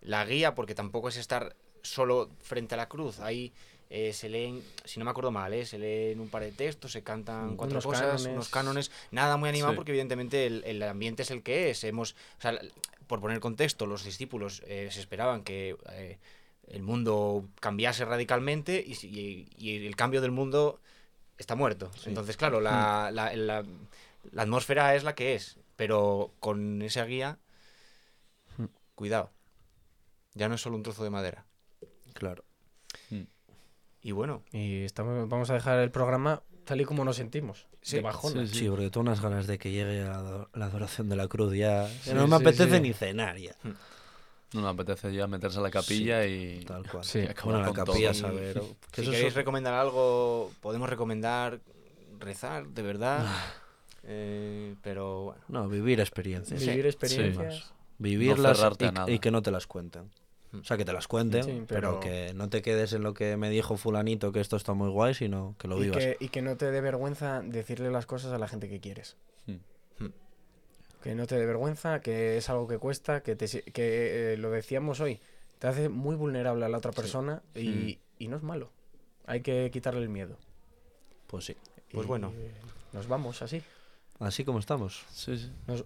la 0.00 0.24
guía, 0.24 0.56
porque 0.56 0.74
tampoco 0.74 1.10
es 1.10 1.16
estar 1.16 1.54
solo 1.82 2.28
frente 2.40 2.74
a 2.74 2.78
la 2.78 2.88
cruz. 2.88 3.20
Ahí 3.20 3.52
eh, 3.88 4.12
se 4.12 4.28
leen, 4.28 4.62
si 4.84 4.98
no 4.98 5.04
me 5.04 5.12
acuerdo 5.12 5.30
mal, 5.30 5.52
eh, 5.52 5.64
se 5.64 5.78
leen 5.78 6.18
un 6.18 6.28
par 6.28 6.42
de 6.42 6.50
textos, 6.50 6.90
se 6.90 7.02
cantan 7.02 7.56
cuatro 7.56 7.74
unos 7.74 7.84
cosas, 7.86 8.02
cánones. 8.02 8.26
unos 8.26 8.48
cánones, 8.48 8.90
nada 9.12 9.36
muy 9.36 9.48
animado 9.48 9.72
Sí. 9.74 9.76
porque 9.76 9.92
evidentemente 9.92 10.46
el, 10.46 10.64
el 10.64 10.82
ambiente 10.82 11.22
es 11.22 11.30
el 11.30 11.44
que 11.44 11.70
es. 11.70 11.84
Hemos, 11.84 12.12
o 12.38 12.40
sea, 12.40 12.58
por 13.12 13.20
poner 13.20 13.40
contexto, 13.40 13.84
los 13.84 14.04
discípulos 14.04 14.62
eh, 14.66 14.88
se 14.90 15.00
esperaban 15.00 15.44
que 15.44 15.76
eh, 15.90 16.18
el 16.66 16.82
mundo 16.82 17.46
cambiase 17.60 18.06
radicalmente 18.06 18.82
y, 18.86 18.94
si- 18.94 19.08
y- 19.10 19.48
y 19.58 19.84
el 19.86 19.96
cambio 19.96 20.22
del 20.22 20.30
mundo 20.30 20.80
está 21.36 21.54
muerto. 21.54 21.90
Entonces, 22.06 22.38
claro, 22.38 22.62
la, 22.62 23.10
la- 23.12 23.36
la- 23.36 23.66
la 24.30 24.42
atmósfera 24.42 24.94
es 24.94 25.04
la 25.04 25.14
que 25.14 25.34
es, 25.34 25.58
pero 25.76 26.32
con 26.40 26.80
esa 26.80 27.04
guía, 27.04 27.36
cuidado. 28.94 29.30
Ya 30.32 30.48
no 30.48 30.54
es 30.54 30.62
solo 30.62 30.76
un 30.76 30.82
trozo 30.82 31.04
de 31.04 31.10
madera. 31.10 31.44
Claro. 32.14 32.44
Y 34.00 34.12
bueno, 34.12 34.42
Y 34.52 34.84
estamos, 34.84 35.28
vamos 35.28 35.50
a 35.50 35.54
dejar 35.54 35.78
el 35.80 35.90
programa 35.90 36.42
tal 36.64 36.80
y 36.80 36.84
como 36.84 37.04
nos 37.04 37.16
sentimos. 37.16 37.66
Sí, 37.80 37.96
de 37.96 38.02
bajona. 38.02 38.46
sí, 38.46 38.58
Sí, 38.60 38.68
porque 38.68 38.90
tengo 38.90 39.00
unas 39.02 39.20
ganas 39.20 39.46
de 39.46 39.58
que 39.58 39.70
llegue 39.70 40.02
la, 40.04 40.48
la 40.54 40.66
adoración 40.66 41.08
de 41.08 41.16
la 41.16 41.28
cruz 41.28 41.54
ya. 41.54 41.88
que 42.04 42.14
no 42.14 42.26
me 42.26 42.36
sí, 42.38 42.42
apetece 42.42 42.76
sí. 42.76 42.80
ni 42.80 42.92
cenar 42.92 43.36
ya. 43.38 43.56
No 44.52 44.60
me 44.62 44.68
apetece 44.68 45.12
ya 45.14 45.26
meterse 45.26 45.58
a 45.58 45.62
la 45.62 45.70
capilla 45.70 46.26
y. 46.26 46.64
Tal 46.64 46.88
cual. 46.88 47.04
Sí. 47.04 47.20
acabar 47.20 47.44
Bueno, 47.60 47.66
la 47.66 47.72
capilla, 47.72 48.12
todo. 48.12 48.20
saber. 48.20 48.62
si 48.92 49.02
queréis 49.10 49.34
recomendar 49.34 49.74
algo, 49.74 50.52
podemos 50.60 50.88
recomendar 50.90 51.60
rezar, 52.18 52.68
de 52.68 52.82
verdad. 52.82 53.26
Eh, 54.04 54.74
pero 54.82 55.22
bueno. 55.24 55.40
No, 55.48 55.68
vivir 55.68 56.00
experiencias. 56.00 56.60
Vivir 56.60 56.82
Sí. 56.82 56.88
experiencias. 56.88 57.72
Vivirlas 57.98 58.58
cerrarte 58.58 58.90
y, 59.08 59.12
y 59.14 59.18
que 59.20 59.30
no 59.30 59.42
te 59.42 59.50
las 59.50 59.66
cuenten. 59.66 60.10
O 60.60 60.64
sea, 60.64 60.76
que 60.76 60.84
te 60.84 60.92
las 60.92 61.08
cuenten, 61.08 61.44
Sí, 61.44 61.62
pero... 61.66 61.98
pero- 61.98 62.00
que 62.00 62.34
no 62.34 62.48
te 62.50 62.60
quedes 62.60 62.92
en 62.92 63.02
lo 63.02 63.14
que 63.14 63.36
me 63.38 63.48
dijo 63.48 63.76
fulanito 63.78 64.32
que 64.32 64.40
esto 64.40 64.56
está 64.56 64.74
muy 64.74 64.90
guay, 64.90 65.14
sino 65.14 65.54
que 65.58 65.66
lo 65.68 65.78
y, 65.78 65.84
vivas. 65.84 65.98
que, 65.98 66.16
y 66.20 66.28
que 66.28 66.42
no 66.42 66.56
te 66.58 66.70
dé 66.70 66.80
vergüenza 66.82 67.40
decirle 67.42 67.90
las 67.90 68.04
cosas 68.06 68.32
a 68.32 68.38
la 68.38 68.48
gente 68.48 68.68
que 68.68 68.78
quieres. 68.80 69.16
Hmm. 69.46 69.56
Que 71.02 71.14
no 71.14 71.26
te 71.26 71.36
dé 71.36 71.46
vergüenza, 71.46 72.00
que 72.00 72.36
es 72.36 72.48
algo 72.50 72.68
que 72.68 72.78
cuesta, 72.78 73.22
que, 73.22 73.34
te, 73.34 73.48
si- 73.48 73.62
que 73.62 74.34
eh, 74.34 74.36
lo 74.36 74.50
decíamos 74.50 75.00
hoy, 75.00 75.20
te 75.58 75.66
hace 75.66 75.88
muy 75.88 76.16
vulnerable 76.16 76.64
a 76.64 76.68
la 76.68 76.78
otra 76.78 76.92
persona 76.92 77.42
y, 77.54 77.98
y 78.18 78.28
no 78.28 78.36
es 78.36 78.42
malo. 78.42 78.70
Hay 79.26 79.40
que 79.40 79.70
quitarle 79.72 80.02
el 80.02 80.08
miedo. 80.10 80.36
Pues 81.28 81.46
sí. 81.46 81.56
Pues 81.92 82.04
Y, 82.04 82.08
bueno. 82.08 82.32
eh, 82.36 82.52
Nos 82.92 83.08
vamos 83.08 83.40
así. 83.42 83.62
Así 84.20 84.44
como 84.44 84.58
estamos. 84.58 85.04
Sí, 85.10 85.38
sí. 85.38 85.50
Nos- 85.66 85.84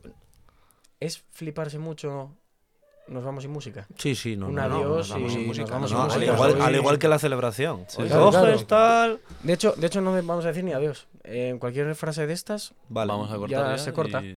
¿Es 0.99 1.19
fliparse 1.31 1.79
mucho? 1.79 2.35
Nos 3.09 3.23
vamos 3.25 3.43
sin 3.45 3.53
música. 3.53 3.87
Sí, 3.97 4.17
sí, 4.17 4.37
no. 4.37 4.49
Un 4.49 4.57
no, 4.57 4.69
no, 4.69 4.77
adiós 4.79 5.11
nos 5.11 5.21
y 5.21 5.29
sin 5.31 5.39
nos 5.39 5.47
música. 5.47 5.71
vamos 5.71 5.93
No, 5.93 5.99
sin 5.99 6.11
al, 6.11 6.19
música. 6.19 6.35
igual, 6.35 6.53
Hoy- 6.55 6.61
al 6.61 6.75
igual 6.75 6.99
que 6.99 7.07
la 7.09 7.19
celebración. 7.21 7.85
Sí. 7.89 8.03
Claro, 8.03 8.31
claro. 8.31 8.65
tal. 8.67 9.21
De 9.45 9.53
hecho, 9.53 9.75
de 9.77 9.87
hecho, 9.87 10.01
no 10.01 10.11
vamos 10.13 10.45
a 10.45 10.49
decir 10.49 10.65
ni 10.65 10.73
adiós. 10.73 11.07
En 11.23 11.59
cualquier 11.61 11.95
frase 11.95 12.27
de 12.27 12.33
estas, 12.33 12.75
Vale. 12.89 13.13
Vamos 13.13 13.31
a 13.31 13.37
cortar. 13.37 13.77
ya 13.77 13.79
se 13.79 13.93
corta. 13.93 14.23
y- 14.23 14.35